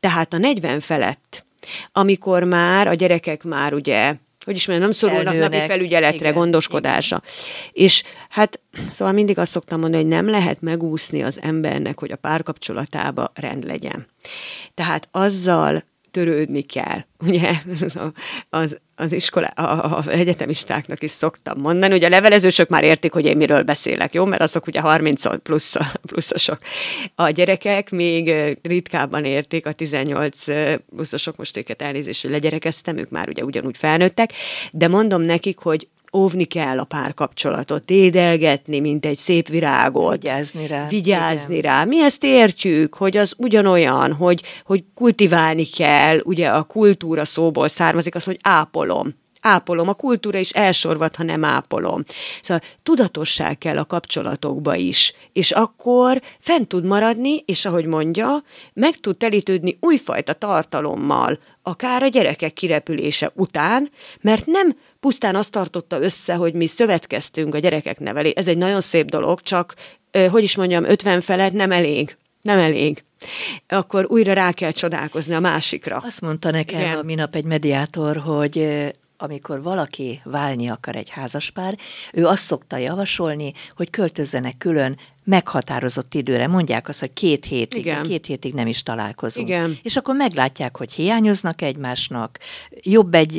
Tehát 0.00 0.32
a 0.32 0.38
40 0.38 0.80
felett, 0.80 1.44
amikor 1.92 2.44
már 2.44 2.86
a 2.86 2.94
gyerekek 2.94 3.44
már 3.44 3.74
ugye 3.74 4.14
hogy 4.44 4.56
is 4.56 4.66
mondjam, 4.66 4.88
nem 4.88 4.98
szorulnak 4.98 5.38
napi 5.38 5.56
felügyeletre, 5.56 6.16
igen, 6.18 6.32
gondoskodásra. 6.32 7.22
Igen. 7.24 7.86
És 7.86 8.02
hát 8.28 8.60
szóval 8.92 9.12
mindig 9.14 9.38
azt 9.38 9.50
szoktam 9.50 9.80
mondani, 9.80 10.02
hogy 10.02 10.12
nem 10.12 10.28
lehet 10.28 10.60
megúszni 10.60 11.22
az 11.22 11.40
embernek, 11.42 11.98
hogy 11.98 12.12
a 12.12 12.16
párkapcsolatába 12.16 13.32
rend 13.34 13.64
legyen. 13.64 14.06
Tehát 14.74 15.08
azzal 15.10 15.84
törődni 16.10 16.62
kell. 16.62 17.04
Ugye 17.18 17.50
az, 18.50 18.80
az 19.02 19.12
iskola, 19.12 19.46
az 19.46 20.08
egyetemistáknak 20.08 21.02
is 21.02 21.10
szoktam 21.10 21.60
mondani, 21.60 21.92
hogy 21.92 22.04
a 22.04 22.08
levelezősök 22.08 22.68
már 22.68 22.84
értik, 22.84 23.12
hogy 23.12 23.24
én 23.24 23.36
miről 23.36 23.62
beszélek, 23.62 24.14
jó? 24.14 24.24
Mert 24.24 24.42
azok 24.42 24.66
ugye 24.66 24.80
30 24.80 25.42
plusz, 25.42 25.76
pluszosok. 26.06 26.58
A 27.14 27.30
gyerekek 27.30 27.90
még 27.90 28.34
ritkábban 28.62 29.24
értik, 29.24 29.66
a 29.66 29.72
18 29.72 30.44
pluszosok, 30.96 31.36
most 31.36 31.56
őket 31.56 31.82
elnézést, 31.82 32.22
hogy 32.22 32.30
legyerekeztem, 32.30 32.96
ők 32.96 33.10
már 33.10 33.28
ugye 33.28 33.44
ugyanúgy 33.44 33.76
felnőttek, 33.76 34.32
de 34.72 34.88
mondom 34.88 35.22
nekik, 35.22 35.58
hogy 35.58 35.88
óvni 36.12 36.44
kell 36.44 36.78
a 36.78 36.84
párkapcsolatot, 36.84 37.90
édelgetni, 37.90 38.80
mint 38.80 39.06
egy 39.06 39.16
szép 39.16 39.48
virágot. 39.48 40.22
Vigyázni 40.22 40.66
rá. 40.66 40.88
Vigyázni 40.88 41.56
igen. 41.56 41.72
rá. 41.72 41.84
Mi 41.84 42.02
ezt 42.02 42.24
értjük, 42.24 42.94
hogy 42.94 43.16
az 43.16 43.34
ugyanolyan, 43.38 44.12
hogy, 44.12 44.42
hogy 44.64 44.84
kultiválni 44.94 45.64
kell, 45.64 46.20
ugye 46.24 46.48
a 46.48 46.62
kultúra 46.62 47.24
szóból 47.24 47.68
származik 47.68 48.14
az, 48.14 48.24
hogy 48.24 48.38
ápolom 48.42 49.20
ápolom. 49.42 49.88
A 49.88 49.94
kultúra 49.94 50.38
is 50.38 50.50
elsorvad, 50.50 51.16
ha 51.16 51.22
nem 51.22 51.44
ápolom. 51.44 52.04
Szóval 52.42 52.62
tudatosság 52.82 53.58
kell 53.58 53.78
a 53.78 53.84
kapcsolatokba 53.84 54.74
is, 54.74 55.14
és 55.32 55.50
akkor 55.50 56.22
fent 56.38 56.68
tud 56.68 56.84
maradni, 56.84 57.42
és 57.46 57.64
ahogy 57.64 57.86
mondja, 57.86 58.42
meg 58.72 58.96
tud 58.96 59.16
telítődni 59.16 59.76
újfajta 59.80 60.32
tartalommal, 60.32 61.38
akár 61.62 62.02
a 62.02 62.06
gyerekek 62.06 62.52
kirepülése 62.52 63.32
után, 63.34 63.90
mert 64.20 64.46
nem 64.46 64.76
pusztán 65.02 65.34
azt 65.34 65.50
tartotta 65.50 66.00
össze, 66.00 66.34
hogy 66.34 66.54
mi 66.54 66.66
szövetkeztünk 66.66 67.54
a 67.54 67.58
gyerekek 67.58 67.98
nevelé. 67.98 68.32
Ez 68.36 68.48
egy 68.48 68.56
nagyon 68.56 68.80
szép 68.80 69.10
dolog, 69.10 69.40
csak, 69.40 69.74
hogy 70.30 70.42
is 70.42 70.56
mondjam, 70.56 70.84
50 70.84 71.20
felett 71.20 71.52
nem 71.52 71.72
elég. 71.72 72.16
Nem 72.42 72.58
elég 72.58 73.04
akkor 73.68 74.06
újra 74.08 74.32
rá 74.32 74.52
kell 74.52 74.70
csodálkozni 74.70 75.34
a 75.34 75.40
másikra. 75.40 75.96
Azt 76.04 76.20
mondta 76.20 76.50
nekem 76.50 76.80
Igen. 76.80 76.98
a 76.98 77.02
minap 77.02 77.34
egy 77.34 77.44
mediátor, 77.44 78.16
hogy 78.16 78.68
amikor 79.22 79.62
valaki 79.62 80.20
válni 80.24 80.68
akar 80.68 80.96
egy 80.96 81.08
házaspár, 81.08 81.78
ő 82.12 82.26
azt 82.26 82.44
szokta 82.44 82.76
javasolni, 82.76 83.52
hogy 83.76 83.90
költözzenek 83.90 84.56
külön 84.56 84.96
meghatározott 85.24 86.14
időre. 86.14 86.46
Mondják 86.46 86.88
azt, 86.88 87.00
hogy 87.00 87.12
két 87.12 87.44
hétig, 87.44 87.80
Igen. 87.80 88.02
két 88.02 88.26
hétig 88.26 88.54
nem 88.54 88.66
is 88.66 88.82
találkozunk. 88.82 89.48
Igen. 89.48 89.78
És 89.82 89.96
akkor 89.96 90.14
meglátják, 90.14 90.76
hogy 90.76 90.92
hiányoznak 90.92 91.62
egymásnak, 91.62 92.38
jobb 92.70 93.14
egy, 93.14 93.34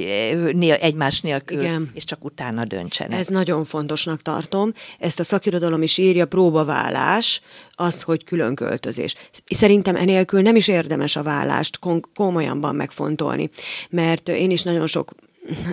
nél, 0.53 0.73
egymás 0.73 1.21
nélkül, 1.21 1.59
Igen. 1.59 1.89
és 1.93 2.03
csak 2.03 2.25
utána 2.25 2.65
döntsenek. 2.65 3.19
Ez 3.19 3.27
nagyon 3.27 3.63
fontosnak 3.63 4.21
tartom. 4.21 4.73
Ezt 4.99 5.19
a 5.19 5.23
szakirodalom 5.23 5.81
is 5.81 5.97
írja, 5.97 6.25
próbaválás, 6.25 7.41
az, 7.71 8.01
hogy 8.01 8.23
külön 8.23 8.55
költözés. 8.55 9.15
Szerintem 9.45 9.95
enélkül 9.95 10.41
nem 10.41 10.55
is 10.55 10.67
érdemes 10.67 11.15
a 11.15 11.23
vállást 11.23 11.79
komolyanban 12.13 12.75
megfontolni, 12.75 13.49
mert 13.89 14.29
én 14.29 14.51
is 14.51 14.63
nagyon 14.63 14.87
sok 14.87 15.11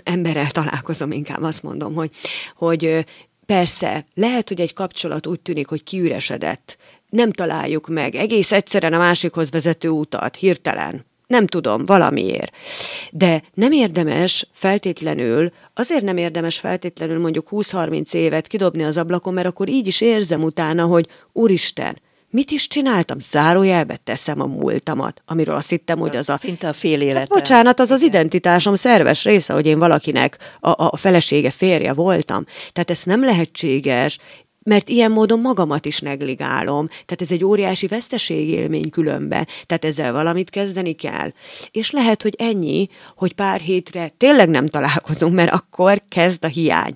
emberrel 0.02 0.50
találkozom, 0.50 1.12
inkább 1.12 1.42
azt 1.42 1.62
mondom, 1.62 1.94
hogy, 1.94 2.10
hogy 2.56 3.06
persze, 3.46 4.06
lehet, 4.14 4.48
hogy 4.48 4.60
egy 4.60 4.72
kapcsolat 4.72 5.26
úgy 5.26 5.40
tűnik, 5.40 5.68
hogy 5.68 5.82
kiüresedett, 5.82 6.76
nem 7.08 7.32
találjuk 7.32 7.88
meg 7.88 8.14
egész 8.14 8.52
egyszerűen 8.52 8.92
a 8.92 8.98
másikhoz 8.98 9.50
vezető 9.50 9.88
utat, 9.88 10.36
hirtelen. 10.36 11.04
Nem 11.26 11.46
tudom, 11.46 11.84
valamiért. 11.84 12.52
De 13.10 13.42
nem 13.54 13.72
érdemes 13.72 14.48
feltétlenül, 14.52 15.52
azért 15.74 16.02
nem 16.02 16.16
érdemes 16.16 16.58
feltétlenül 16.58 17.20
mondjuk 17.20 17.48
20-30 17.50 18.14
évet 18.14 18.46
kidobni 18.46 18.82
az 18.82 18.96
ablakon, 18.96 19.34
mert 19.34 19.46
akkor 19.46 19.68
így 19.68 19.86
is 19.86 20.00
érzem 20.00 20.42
utána, 20.42 20.84
hogy 20.84 21.06
úristen, 21.32 22.00
Mit 22.30 22.50
is 22.50 22.66
csináltam? 22.66 23.18
Zárójelbe 23.20 23.96
teszem 23.96 24.40
a 24.40 24.46
múltamat, 24.46 25.22
amiről 25.26 25.54
azt 25.54 25.70
hittem, 25.70 25.98
hogy 25.98 26.16
az 26.16 26.28
a... 26.28 26.36
Szinte 26.36 26.68
a 26.68 26.72
fél 26.72 27.00
életem. 27.00 27.18
Hát, 27.20 27.28
bocsánat, 27.28 27.80
az 27.80 27.90
az 27.90 28.02
identitásom 28.02 28.74
szerves 28.74 29.24
része, 29.24 29.52
hogy 29.52 29.66
én 29.66 29.78
valakinek 29.78 30.38
a, 30.60 30.84
a 30.84 30.96
felesége, 30.96 31.50
férje 31.50 31.92
voltam. 31.92 32.44
Tehát 32.72 32.90
ez 32.90 33.02
nem 33.04 33.24
lehetséges, 33.24 34.18
mert 34.62 34.88
ilyen 34.88 35.10
módon 35.10 35.40
magamat 35.40 35.84
is 35.84 36.00
negligálom. 36.00 36.86
Tehát 36.88 37.20
ez 37.20 37.30
egy 37.30 37.44
óriási 37.44 37.86
veszteségélmény 37.86 38.90
különben. 38.90 39.46
Tehát 39.66 39.84
ezzel 39.84 40.12
valamit 40.12 40.50
kezdeni 40.50 40.92
kell. 40.92 41.32
És 41.70 41.90
lehet, 41.90 42.22
hogy 42.22 42.34
ennyi, 42.38 42.88
hogy 43.16 43.32
pár 43.32 43.60
hétre 43.60 44.12
tényleg 44.16 44.48
nem 44.48 44.66
találkozunk, 44.66 45.34
mert 45.34 45.52
akkor 45.52 46.02
kezd 46.08 46.44
a 46.44 46.48
hiány. 46.48 46.94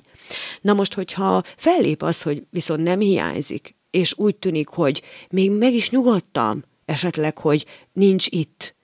Na 0.61 0.73
most, 0.73 0.95
hogyha 0.95 1.43
fellép 1.57 2.03
az, 2.03 2.23
hogy 2.23 2.43
viszont 2.51 2.83
nem 2.83 2.99
hiányzik, 2.99 3.75
és 3.95 4.15
úgy 4.17 4.37
tűnik, 4.37 4.69
hogy 4.69 5.03
még 5.31 5.51
meg 5.51 5.73
is 5.73 5.91
nyugodtam, 5.91 6.63
esetleg, 6.85 7.39
hogy 7.39 7.67
nincs 7.93 8.27
itt, 8.31 8.75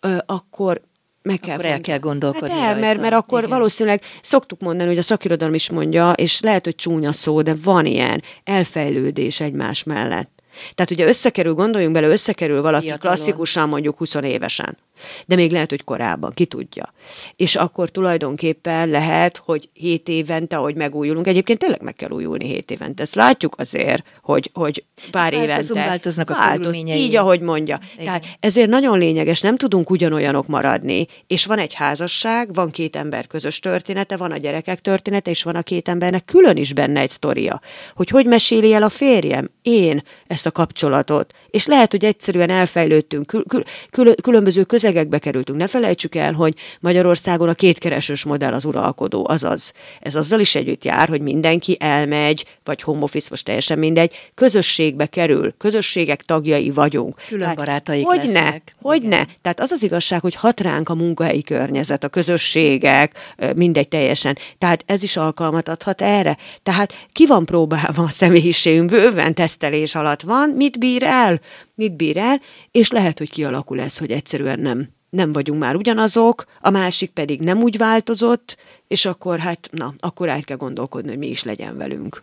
ö, 0.00 0.16
akkor 0.26 0.80
meg 1.22 1.40
kell 1.40 1.54
akkor 1.54 1.64
el 1.64 1.80
kell 1.80 1.98
gondolkodni. 1.98 2.48
Hát 2.48 2.74
el, 2.74 2.80
mert, 2.80 3.00
mert 3.00 3.14
akkor 3.14 3.38
Igen. 3.38 3.50
valószínűleg 3.50 4.02
szoktuk 4.22 4.60
mondani, 4.60 4.88
hogy 4.88 4.98
a 4.98 5.02
szakirodalom 5.02 5.54
is 5.54 5.70
mondja, 5.70 6.12
és 6.12 6.40
lehet, 6.40 6.64
hogy 6.64 6.74
csúnya 6.74 7.12
szó, 7.12 7.42
de 7.42 7.54
van 7.62 7.86
ilyen 7.86 8.22
elfejlődés 8.44 9.40
egymás 9.40 9.82
mellett. 9.82 10.42
Tehát 10.74 10.90
ugye 10.90 11.06
összekerül, 11.06 11.54
gondoljunk 11.54 11.94
bele, 11.94 12.08
összekerül 12.08 12.62
valaki 12.62 12.84
Fiatalon. 12.84 13.14
klasszikusan 13.14 13.68
mondjuk 13.68 13.98
20 13.98 14.14
évesen 14.14 14.78
de 15.26 15.34
még 15.34 15.52
lehet, 15.52 15.70
hogy 15.70 15.84
korábban, 15.84 16.32
ki 16.34 16.44
tudja. 16.44 16.92
És 17.36 17.56
akkor 17.56 17.90
tulajdonképpen 17.90 18.88
lehet, 18.88 19.36
hogy 19.36 19.68
7 19.72 20.08
évente, 20.08 20.56
ahogy 20.56 20.74
megújulunk, 20.74 21.26
egyébként 21.26 21.58
tényleg 21.58 21.82
meg 21.82 21.94
kell 21.94 22.10
újulni 22.10 22.46
7 22.46 22.70
évente. 22.70 23.02
Ezt 23.02 23.14
látjuk 23.14 23.54
azért, 23.58 24.04
hogy, 24.22 24.50
hogy 24.54 24.84
pár 25.10 25.32
Változunk, 25.32 25.70
évente. 25.70 25.88
Változnak 25.88 26.30
a 26.30 26.34
változ, 26.34 26.74
Így, 26.74 27.16
ahogy 27.16 27.40
mondja. 27.40 27.78
Igen. 27.92 28.04
Tehát 28.04 28.24
ezért 28.40 28.68
nagyon 28.68 28.98
lényeges, 28.98 29.40
nem 29.40 29.56
tudunk 29.56 29.90
ugyanolyanok 29.90 30.46
maradni, 30.46 31.06
és 31.26 31.46
van 31.46 31.58
egy 31.58 31.74
házasság, 31.74 32.54
van 32.54 32.70
két 32.70 32.96
ember 32.96 33.26
közös 33.26 33.58
története, 33.58 34.16
van 34.16 34.32
a 34.32 34.36
gyerekek 34.36 34.80
története, 34.80 35.30
és 35.30 35.42
van 35.42 35.56
a 35.56 35.62
két 35.62 35.88
embernek 35.88 36.24
külön 36.24 36.56
is 36.56 36.72
benne 36.72 37.00
egy 37.00 37.10
sztoria. 37.10 37.60
Hogy 37.94 38.08
hogy 38.08 38.26
meséli 38.26 38.72
el 38.72 38.82
a 38.82 38.88
férjem, 38.88 39.50
én 39.62 40.02
ezt 40.26 40.46
a 40.46 40.50
kapcsolatot. 40.50 41.32
És 41.50 41.66
lehet, 41.66 41.90
hogy 41.90 42.04
egyszerűen 42.04 42.50
elfejlődtünk, 42.50 43.26
kül- 43.26 43.68
kül- 43.90 44.20
különböző 44.20 44.64
közeg 44.64 44.89
közegekbe 44.90 45.18
kerültünk. 45.18 45.58
Ne 45.58 45.66
felejtsük 45.66 46.14
el, 46.14 46.32
hogy 46.32 46.54
Magyarországon 46.80 47.48
a 47.48 47.54
kétkeresős 47.54 48.24
modell 48.24 48.52
az 48.52 48.64
uralkodó, 48.64 49.26
azaz. 49.28 49.72
Ez 50.00 50.14
azzal 50.14 50.40
is 50.40 50.54
együtt 50.54 50.84
jár, 50.84 51.08
hogy 51.08 51.20
mindenki 51.20 51.76
elmegy, 51.80 52.44
vagy 52.64 52.82
home 52.82 53.02
office, 53.02 53.26
most 53.30 53.44
teljesen 53.44 53.78
mindegy, 53.78 54.30
közösségbe 54.34 55.06
kerül, 55.06 55.54
közösségek 55.58 56.22
tagjai 56.22 56.70
vagyunk. 56.70 57.22
Külön 57.28 57.54
barátaik 57.54 58.06
hogy 58.06 58.16
lesznek. 58.16 58.62
Ne, 58.64 58.90
hogy 58.90 59.02
ne. 59.02 59.24
Tehát 59.42 59.60
az 59.60 59.70
az 59.70 59.82
igazság, 59.82 60.20
hogy 60.20 60.34
hat 60.34 60.60
ránk 60.60 60.88
a 60.88 60.94
munkahelyi 60.94 61.42
környezet, 61.42 62.04
a 62.04 62.08
közösségek, 62.08 63.36
mindegy 63.54 63.88
teljesen. 63.88 64.38
Tehát 64.58 64.82
ez 64.86 65.02
is 65.02 65.16
alkalmat 65.16 65.68
adhat 65.68 66.02
erre. 66.02 66.36
Tehát 66.62 67.08
ki 67.12 67.26
van 67.26 67.44
próbálva 67.44 68.02
a 68.02 68.10
személyiségünk, 68.10 68.90
bőven 68.90 69.34
tesztelés 69.34 69.94
alatt 69.94 70.20
van, 70.20 70.48
mit 70.48 70.78
bír 70.78 71.02
el? 71.02 71.40
Mit 71.80 71.96
bír 71.96 72.16
el, 72.16 72.40
és 72.70 72.90
lehet, 72.90 73.18
hogy 73.18 73.30
kialakul 73.30 73.80
ez, 73.80 73.98
hogy 73.98 74.10
egyszerűen 74.10 74.60
nem, 74.60 74.88
nem 75.10 75.32
vagyunk 75.32 75.60
már 75.60 75.76
ugyanazok, 75.76 76.44
a 76.60 76.70
másik 76.70 77.10
pedig 77.10 77.40
nem 77.40 77.62
úgy 77.62 77.76
változott, 77.76 78.56
és 78.88 79.06
akkor 79.06 79.38
hát, 79.38 79.68
na, 79.72 79.94
akkor 79.98 80.28
át 80.28 80.44
kell 80.44 80.56
gondolkodni, 80.56 81.08
hogy 81.08 81.18
mi 81.18 81.28
is 81.28 81.42
legyen 81.42 81.76
velünk. 81.76 82.22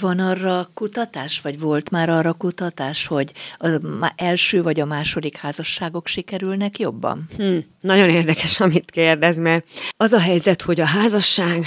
Van 0.00 0.18
arra 0.18 0.68
kutatás, 0.74 1.40
vagy 1.40 1.60
volt 1.60 1.90
már 1.90 2.08
arra 2.08 2.32
kutatás, 2.32 3.06
hogy 3.06 3.32
az 3.58 3.80
első 4.16 4.62
vagy 4.62 4.80
a 4.80 4.84
második 4.84 5.36
házasságok 5.36 6.06
sikerülnek 6.06 6.78
jobban? 6.78 7.28
Hm, 7.36 7.56
nagyon 7.80 8.08
érdekes, 8.08 8.60
amit 8.60 8.90
kérdez, 8.90 9.38
mert 9.38 9.66
az 9.96 10.12
a 10.12 10.20
helyzet, 10.20 10.62
hogy 10.62 10.80
a 10.80 10.84
házasság 10.86 11.66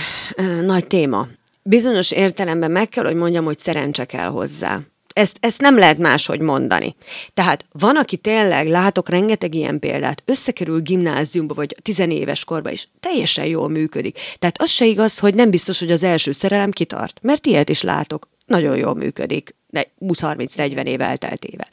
nagy 0.61 0.87
téma. 0.87 1.27
Bizonyos 1.63 2.11
értelemben 2.11 2.71
meg 2.71 2.89
kell, 2.89 3.05
hogy 3.05 3.15
mondjam, 3.15 3.45
hogy 3.45 3.59
szerencse 3.59 4.05
kell 4.05 4.27
hozzá. 4.27 4.81
Ezt, 5.17 5.37
ezt 5.39 5.61
nem 5.61 5.77
lehet 5.77 5.97
máshogy 5.97 6.39
mondani. 6.39 6.95
Tehát 7.33 7.65
van, 7.71 7.97
aki 7.97 8.17
tényleg, 8.17 8.67
látok 8.67 9.09
rengeteg 9.09 9.55
ilyen 9.55 9.79
példát, 9.79 10.23
összekerül 10.25 10.81
gimnáziumba, 10.81 11.53
vagy 11.53 11.75
tizenéves 11.81 12.43
korba 12.43 12.71
is, 12.71 12.87
teljesen 12.99 13.45
jól 13.45 13.69
működik. 13.69 14.19
Tehát 14.39 14.61
az 14.61 14.69
se 14.69 14.85
igaz, 14.85 15.19
hogy 15.19 15.35
nem 15.35 15.49
biztos, 15.49 15.79
hogy 15.79 15.91
az 15.91 16.03
első 16.03 16.31
szerelem 16.31 16.71
kitart, 16.71 17.19
mert 17.21 17.45
ilyet 17.45 17.69
is 17.69 17.81
látok. 17.81 18.27
Nagyon 18.47 18.77
jól 18.77 18.95
működik, 18.95 19.55
20-30-40 19.99 20.85
év 20.85 21.01
elteltével 21.01 21.67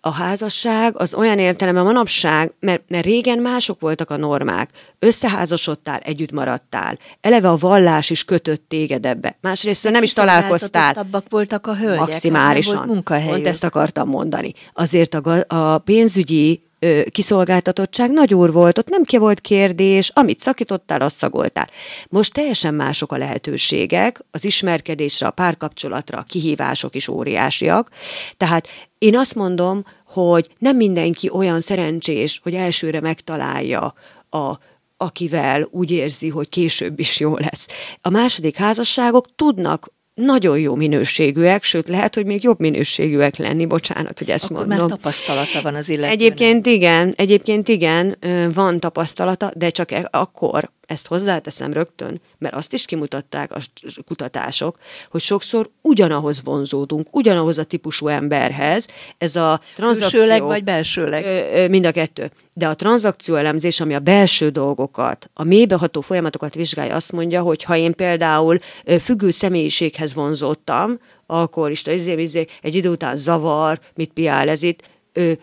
a 0.00 0.10
házasság 0.10 0.96
az 0.96 1.14
olyan 1.14 1.38
értelemben 1.38 1.84
manapság, 1.84 2.52
mert, 2.60 2.82
mert 2.88 3.04
régen 3.04 3.38
mások 3.38 3.80
voltak 3.80 4.10
a 4.10 4.16
normák. 4.16 4.70
Összeházasodtál, 4.98 5.98
együtt 5.98 6.32
maradtál. 6.32 6.98
Eleve 7.20 7.48
a 7.48 7.56
vallás 7.56 8.10
is 8.10 8.24
kötött 8.24 8.68
téged 8.68 9.06
ebbe. 9.06 9.36
Másrészt 9.40 9.90
nem 9.90 10.02
is 10.02 10.12
találkoztál. 10.12 11.06
voltak 11.28 11.66
a 11.66 11.76
hölgyek, 11.76 11.98
maximálisan. 11.98 12.86
Volt 12.86 13.04
Pont 13.04 13.46
ezt 13.46 13.64
akartam 13.64 14.08
mondani. 14.08 14.52
Azért 14.72 15.14
a, 15.14 15.44
a 15.48 15.78
pénzügyi 15.78 16.69
ö, 16.80 17.02
kiszolgáltatottság 17.10 18.10
nagy 18.10 18.34
úr 18.34 18.52
volt, 18.52 18.78
ott 18.78 18.88
nem 18.88 19.02
ki 19.02 19.16
volt 19.16 19.40
kérdés, 19.40 20.10
amit 20.14 20.40
szakítottál, 20.40 21.00
azt 21.00 21.16
szagoltál. 21.16 21.68
Most 22.08 22.32
teljesen 22.32 22.74
mások 22.74 23.12
a 23.12 23.16
lehetőségek, 23.16 24.24
az 24.30 24.44
ismerkedésre, 24.44 25.26
a 25.26 25.30
párkapcsolatra, 25.30 26.18
a 26.18 26.22
kihívások 26.28 26.94
is 26.94 27.08
óriásiak. 27.08 27.88
Tehát 28.36 28.68
én 28.98 29.16
azt 29.16 29.34
mondom, 29.34 29.82
hogy 30.04 30.48
nem 30.58 30.76
mindenki 30.76 31.30
olyan 31.32 31.60
szerencsés, 31.60 32.40
hogy 32.42 32.54
elsőre 32.54 33.00
megtalálja 33.00 33.94
a 34.30 34.58
akivel 35.02 35.68
úgy 35.70 35.90
érzi, 35.90 36.28
hogy 36.28 36.48
később 36.48 36.98
is 36.98 37.20
jó 37.20 37.36
lesz. 37.36 37.68
A 38.00 38.08
második 38.08 38.56
házasságok 38.56 39.34
tudnak 39.34 39.92
nagyon 40.20 40.58
jó 40.58 40.74
minőségűek, 40.74 41.62
sőt 41.62 41.88
lehet, 41.88 42.14
hogy 42.14 42.26
még 42.26 42.42
jobb 42.42 42.60
minőségűek 42.60 43.36
lenni, 43.36 43.66
bocsánat, 43.66 44.18
hogy 44.18 44.30
ezt 44.30 44.50
Akkor 44.50 44.66
mondom. 44.66 44.88
már 44.88 44.96
tapasztalata 44.98 45.62
van 45.62 45.74
az 45.74 45.88
illetőnek. 45.88 46.12
Egyébként 46.12 46.66
igen, 46.66 47.14
egyébként 47.16 47.68
igen, 47.68 48.16
van 48.54 48.80
tapasztalata, 48.80 49.50
de 49.56 49.70
csak 49.70 49.92
e- 49.92 50.08
akkor, 50.10 50.70
ezt 50.90 51.06
hozzáteszem 51.06 51.72
rögtön, 51.72 52.20
mert 52.38 52.54
azt 52.54 52.72
is 52.72 52.84
kimutatták 52.84 53.52
a 53.52 53.58
kutatások, 54.06 54.78
hogy 55.10 55.20
sokszor 55.20 55.70
ugyanahoz 55.80 56.40
vonzódunk, 56.44 57.16
ugyanahoz 57.16 57.58
a 57.58 57.64
típusú 57.64 58.08
emberhez, 58.08 58.88
ez 59.18 59.36
a 59.36 59.60
tranzakció... 59.74 60.18
Külsőleg 60.18 60.42
vagy 60.42 60.64
belsőleg? 60.64 61.24
Mind 61.70 61.86
a 61.86 61.92
kettő. 61.92 62.30
De 62.52 62.68
a 62.68 62.74
tranzakció 62.74 63.34
elemzés, 63.34 63.80
ami 63.80 63.94
a 63.94 63.98
belső 63.98 64.48
dolgokat, 64.48 65.30
a 65.34 65.44
mélybeható 65.44 66.00
folyamatokat 66.00 66.54
vizsgálja, 66.54 66.94
azt 66.94 67.12
mondja, 67.12 67.42
hogy 67.42 67.62
ha 67.62 67.76
én 67.76 67.94
például 67.94 68.58
függő 69.00 69.30
személyiséghez 69.30 70.14
vonzottam, 70.14 70.98
alkoholista, 71.26 71.92
izé, 71.92 72.22
izé, 72.22 72.46
egy 72.62 72.74
idő 72.74 72.88
után 72.88 73.16
zavar, 73.16 73.80
mit 73.94 74.12
piál 74.12 74.48
ez 74.48 74.62
itt, 74.62 74.82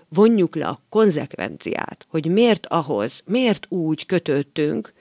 vonjuk 0.09 0.55
le 0.55 0.65
a 0.65 0.81
konzekvenciát, 0.89 2.05
hogy 2.09 2.25
miért 2.25 2.65
ahhoz, 2.65 3.21
miért 3.25 3.65
úgy 3.69 4.05
kötöttünk, 4.05 4.93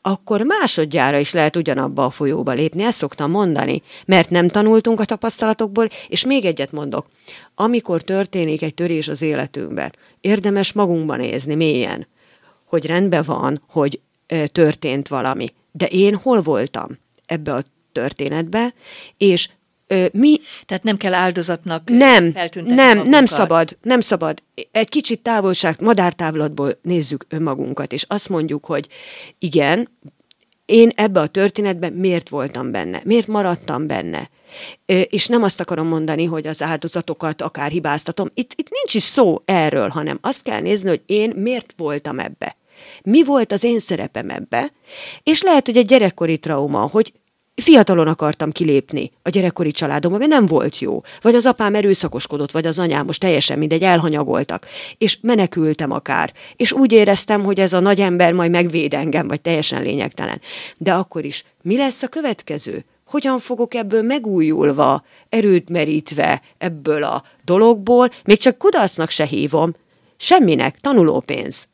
akkor 0.00 0.42
másodjára 0.42 1.18
is 1.18 1.32
lehet 1.32 1.56
ugyanabba 1.56 2.04
a 2.04 2.10
folyóba 2.10 2.52
lépni, 2.52 2.82
ezt 2.82 2.98
szoktam 2.98 3.30
mondani, 3.30 3.82
mert 4.06 4.30
nem 4.30 4.48
tanultunk 4.48 5.00
a 5.00 5.04
tapasztalatokból, 5.04 5.88
és 6.08 6.24
még 6.24 6.44
egyet 6.44 6.72
mondok, 6.72 7.06
amikor 7.54 8.02
történik 8.02 8.62
egy 8.62 8.74
törés 8.74 9.08
az 9.08 9.22
életünkben, 9.22 9.94
érdemes 10.20 10.72
magunkban 10.72 11.18
nézni 11.18 11.54
mélyen, 11.54 12.06
hogy 12.64 12.86
rendben 12.86 13.22
van, 13.26 13.62
hogy 13.68 14.00
történt 14.52 15.08
valami, 15.08 15.48
de 15.72 15.86
én 15.86 16.14
hol 16.14 16.40
voltam 16.40 16.98
ebbe 17.26 17.54
a 17.54 17.62
történetbe, 17.92 18.74
és 19.16 19.48
mi... 20.12 20.40
Tehát 20.66 20.82
nem 20.82 20.96
kell 20.96 21.14
áldozatnak 21.14 21.90
Nem, 21.90 22.34
nem, 22.64 23.08
nem 23.08 23.24
szabad, 23.24 23.76
nem 23.82 24.00
szabad. 24.00 24.42
Egy 24.70 24.88
kicsit 24.88 25.20
távolság, 25.20 25.80
madártávlatból 25.80 26.78
nézzük 26.82 27.26
önmagunkat, 27.28 27.92
és 27.92 28.04
azt 28.08 28.28
mondjuk, 28.28 28.64
hogy 28.64 28.88
igen, 29.38 29.88
én 30.66 30.90
ebbe 30.94 31.20
a 31.20 31.26
történetben 31.26 31.92
miért 31.92 32.28
voltam 32.28 32.70
benne, 32.70 33.00
miért 33.04 33.26
maradtam 33.26 33.86
benne. 33.86 34.30
És 34.86 35.26
nem 35.26 35.42
azt 35.42 35.60
akarom 35.60 35.86
mondani, 35.86 36.24
hogy 36.24 36.46
az 36.46 36.62
áldozatokat 36.62 37.42
akár 37.42 37.70
hibáztatom. 37.70 38.30
Itt, 38.34 38.52
itt 38.56 38.68
nincs 38.70 38.94
is 38.94 39.02
szó 39.02 39.42
erről, 39.44 39.88
hanem 39.88 40.18
azt 40.20 40.42
kell 40.42 40.60
nézni, 40.60 40.88
hogy 40.88 41.02
én 41.06 41.32
miért 41.36 41.74
voltam 41.76 42.18
ebbe. 42.18 42.56
Mi 43.02 43.24
volt 43.24 43.52
az 43.52 43.64
én 43.64 43.78
szerepem 43.78 44.30
ebbe? 44.30 44.72
És 45.22 45.42
lehet, 45.42 45.66
hogy 45.66 45.76
egy 45.76 45.86
gyerekkori 45.86 46.38
trauma, 46.38 46.86
hogy 46.86 47.12
fiatalon 47.62 48.08
akartam 48.08 48.52
kilépni 48.52 49.10
a 49.22 49.28
gyerekkori 49.28 49.70
családomban, 49.70 50.18
mert 50.18 50.30
nem 50.30 50.46
volt 50.46 50.78
jó. 50.78 51.02
Vagy 51.20 51.34
az 51.34 51.46
apám 51.46 51.74
erőszakoskodott, 51.74 52.50
vagy 52.50 52.66
az 52.66 52.78
anyám, 52.78 53.06
most 53.06 53.20
teljesen 53.20 53.58
mindegy, 53.58 53.82
elhanyagoltak. 53.82 54.66
És 54.98 55.18
menekültem 55.20 55.90
akár. 55.90 56.32
És 56.56 56.72
úgy 56.72 56.92
éreztem, 56.92 57.44
hogy 57.44 57.60
ez 57.60 57.72
a 57.72 57.80
nagy 57.80 58.00
ember 58.00 58.32
majd 58.32 58.50
megvéd 58.50 58.94
engem, 58.94 59.28
vagy 59.28 59.40
teljesen 59.40 59.82
lényegtelen. 59.82 60.40
De 60.76 60.94
akkor 60.94 61.24
is, 61.24 61.44
mi 61.62 61.76
lesz 61.76 62.02
a 62.02 62.08
következő? 62.08 62.84
Hogyan 63.04 63.38
fogok 63.38 63.74
ebből 63.74 64.02
megújulva, 64.02 65.04
erőt 65.28 65.70
merítve 65.70 66.42
ebből 66.58 67.02
a 67.02 67.24
dologból, 67.44 68.10
még 68.24 68.38
csak 68.38 68.58
kudarcnak 68.58 69.10
se 69.10 69.24
hívom, 69.24 69.74
semminek, 70.16 70.80
tanulópénz. 70.80 71.68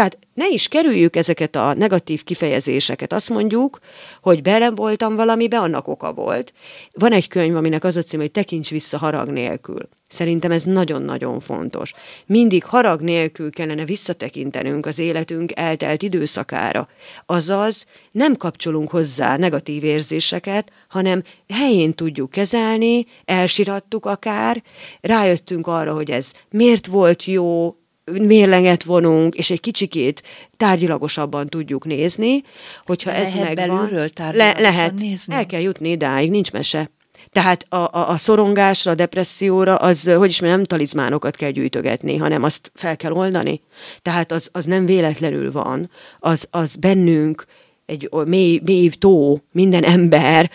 Tehát 0.00 0.18
ne 0.34 0.48
is 0.48 0.68
kerüljük 0.68 1.16
ezeket 1.16 1.56
a 1.56 1.74
negatív 1.74 2.24
kifejezéseket. 2.24 3.12
Azt 3.12 3.28
mondjuk, 3.30 3.78
hogy 4.20 4.42
bele 4.42 4.70
voltam 4.70 5.16
valamibe, 5.16 5.58
annak 5.58 5.88
oka 5.88 6.12
volt. 6.12 6.52
Van 6.92 7.12
egy 7.12 7.28
könyv, 7.28 7.56
aminek 7.56 7.84
az 7.84 7.96
a 7.96 8.02
cím, 8.02 8.20
hogy 8.20 8.30
tekints 8.30 8.70
vissza 8.70 8.98
harag 8.98 9.28
nélkül. 9.28 9.88
Szerintem 10.08 10.50
ez 10.50 10.64
nagyon-nagyon 10.64 11.40
fontos. 11.40 11.92
Mindig 12.26 12.64
harag 12.64 13.00
nélkül 13.00 13.50
kellene 13.50 13.84
visszatekintenünk 13.84 14.86
az 14.86 14.98
életünk 14.98 15.52
eltelt 15.54 16.02
időszakára. 16.02 16.88
Azaz 17.26 17.86
nem 18.10 18.36
kapcsolunk 18.36 18.90
hozzá 18.90 19.36
negatív 19.36 19.84
érzéseket, 19.84 20.70
hanem 20.88 21.22
helyén 21.48 21.94
tudjuk 21.94 22.30
kezelni, 22.30 23.06
elsirattuk 23.24 24.06
akár, 24.06 24.62
rájöttünk 25.00 25.66
arra, 25.66 25.94
hogy 25.94 26.10
ez 26.10 26.32
miért 26.50 26.86
volt 26.86 27.24
jó, 27.24 27.74
mérleget 28.10 28.82
vonunk, 28.82 29.34
és 29.34 29.50
egy 29.50 29.60
kicsikét 29.60 30.22
tárgyilagosabban 30.56 31.46
tudjuk 31.46 31.84
nézni, 31.84 32.42
hogyha 32.84 33.10
ez 33.10 33.34
lehet 33.34 33.54
megvan. 33.54 33.76
belülről 33.76 34.08
le, 34.16 34.54
lehet, 34.58 34.94
nézni? 34.94 35.34
el 35.34 35.46
kell 35.46 35.60
jutni 35.60 35.90
idáig, 35.90 36.30
nincs 36.30 36.52
mese. 36.52 36.90
Tehát 37.30 37.66
a, 37.68 37.76
a, 37.76 38.10
a 38.10 38.16
szorongásra, 38.16 38.90
a 38.90 38.94
depresszióra, 38.94 39.74
az, 39.76 40.10
hogy 40.12 40.28
is 40.28 40.38
nem 40.38 40.64
talizmánokat 40.64 41.36
kell 41.36 41.50
gyűjtögetni, 41.50 42.16
hanem 42.16 42.42
azt 42.42 42.70
fel 42.74 42.96
kell 42.96 43.12
oldani. 43.12 43.60
Tehát 44.02 44.32
az, 44.32 44.48
az 44.52 44.64
nem 44.64 44.86
véletlenül 44.86 45.52
van, 45.52 45.90
az, 46.18 46.46
az 46.50 46.76
bennünk 46.76 47.46
egy 47.86 48.08
mély, 48.26 48.60
mély 48.64 48.88
tó, 48.88 49.38
minden 49.52 49.84
ember, 49.84 50.50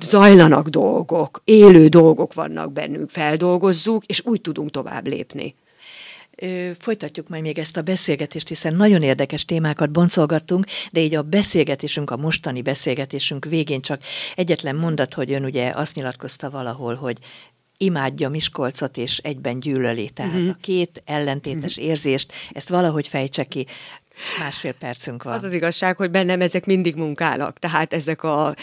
zajlanak 0.00 0.68
dolgok, 0.68 1.40
élő 1.44 1.88
dolgok 1.88 2.34
vannak 2.34 2.72
bennünk, 2.72 3.10
feldolgozzuk, 3.10 4.04
és 4.04 4.22
úgy 4.24 4.40
tudunk 4.40 4.70
tovább 4.70 5.06
lépni. 5.06 5.54
Folytatjuk 6.78 7.28
majd 7.28 7.42
még 7.42 7.58
ezt 7.58 7.76
a 7.76 7.82
beszélgetést, 7.82 8.48
hiszen 8.48 8.74
nagyon 8.74 9.02
érdekes 9.02 9.44
témákat 9.44 9.90
boncolgattunk, 9.90 10.66
de 10.92 11.00
így 11.00 11.14
a 11.14 11.22
beszélgetésünk, 11.22 12.10
a 12.10 12.16
mostani 12.16 12.62
beszélgetésünk 12.62 13.44
végén 13.44 13.80
csak 13.80 14.02
egyetlen 14.34 14.76
mondat, 14.76 15.14
hogy 15.14 15.32
ön 15.32 15.44
ugye 15.44 15.72
azt 15.74 15.94
nyilatkozta 15.94 16.50
valahol, 16.50 16.94
hogy 16.94 17.18
imádja 17.76 18.28
Miskolcot, 18.28 18.96
és 18.96 19.18
egyben 19.18 19.60
gyűlöli. 19.60 20.10
Tehát 20.10 20.34
uh-huh. 20.34 20.48
a 20.48 20.56
két 20.60 21.02
ellentétes 21.04 21.76
uh-huh. 21.76 21.90
érzést, 21.90 22.32
ezt 22.52 22.68
valahogy 22.68 23.08
fejtse 23.08 23.44
ki. 23.44 23.66
Másfél 24.38 24.72
percünk 24.72 25.22
van. 25.22 25.32
Az 25.32 25.44
az 25.44 25.52
igazság, 25.52 25.96
hogy 25.96 26.10
bennem 26.10 26.40
ezek 26.40 26.66
mindig 26.66 26.94
munkálnak, 26.94 27.58
tehát 27.58 27.92
ezek 27.92 28.22
a, 28.22 28.54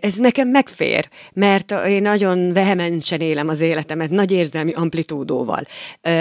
ez 0.00 0.16
nekem 0.16 0.48
megfér, 0.48 1.08
mert 1.32 1.70
én 1.70 2.02
nagyon 2.02 2.52
vehemensen 2.52 3.20
élem 3.20 3.48
az 3.48 3.60
életemet, 3.60 4.10
nagy 4.10 4.30
érzelmi 4.30 4.72
amplitúdóval. 4.72 5.64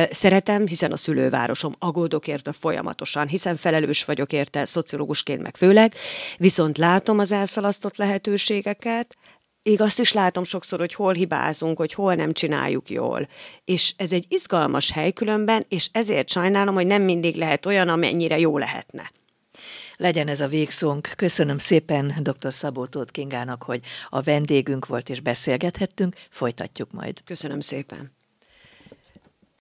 Szeretem, 0.10 0.68
hiszen 0.68 0.92
a 0.92 0.98
szülővárosom, 0.98 1.76
aggódok 1.80 2.28
érte 2.28 2.52
folyamatosan, 2.52 3.28
hiszen 3.28 3.56
felelős 3.56 4.06
vagyok 4.06 4.34
érte, 4.34 4.66
szociológusként 4.66 5.42
meg 5.42 5.58
főleg, 5.58 5.94
viszont 6.38 6.78
látom 6.78 7.20
az 7.20 7.32
elszalasztott 7.32 7.98
lehetőségeket, 7.98 9.16
Ég 9.64 9.82
azt 9.82 10.00
is 10.00 10.14
látom 10.14 10.44
sokszor, 10.44 10.80
hogy 10.80 10.94
hol 10.94 11.14
hibázunk, 11.14 11.78
hogy 11.78 11.94
hol 11.94 12.16
nem 12.16 12.34
csináljuk 12.34 12.90
jól. 12.90 13.28
És 13.66 13.94
ez 13.98 14.12
egy 14.12 14.26
izgalmas 14.28 14.92
hely 14.92 15.12
különben, 15.12 15.66
és 15.70 15.90
ezért 15.92 16.30
sajnálom, 16.30 16.74
hogy 16.74 16.88
nem 16.88 17.02
mindig 17.02 17.36
lehet 17.36 17.66
olyan, 17.66 17.90
amennyire 17.90 18.40
jó 18.40 18.58
lehetne. 18.58 19.12
Legyen 19.98 20.28
ez 20.28 20.42
a 20.42 20.48
végszónk. 20.48 21.12
Köszönöm 21.16 21.58
szépen 21.58 22.14
dr. 22.22 22.54
Szabó 22.54 22.86
Tóth 22.86 23.12
Kingának, 23.12 23.64
hogy 23.64 23.82
a 24.10 24.22
vendégünk 24.22 24.86
volt 24.86 25.10
és 25.10 25.20
beszélgethettünk. 25.20 26.16
Folytatjuk 26.30 26.92
majd. 26.92 27.24
Köszönöm 27.24 27.60
szépen. 27.60 28.21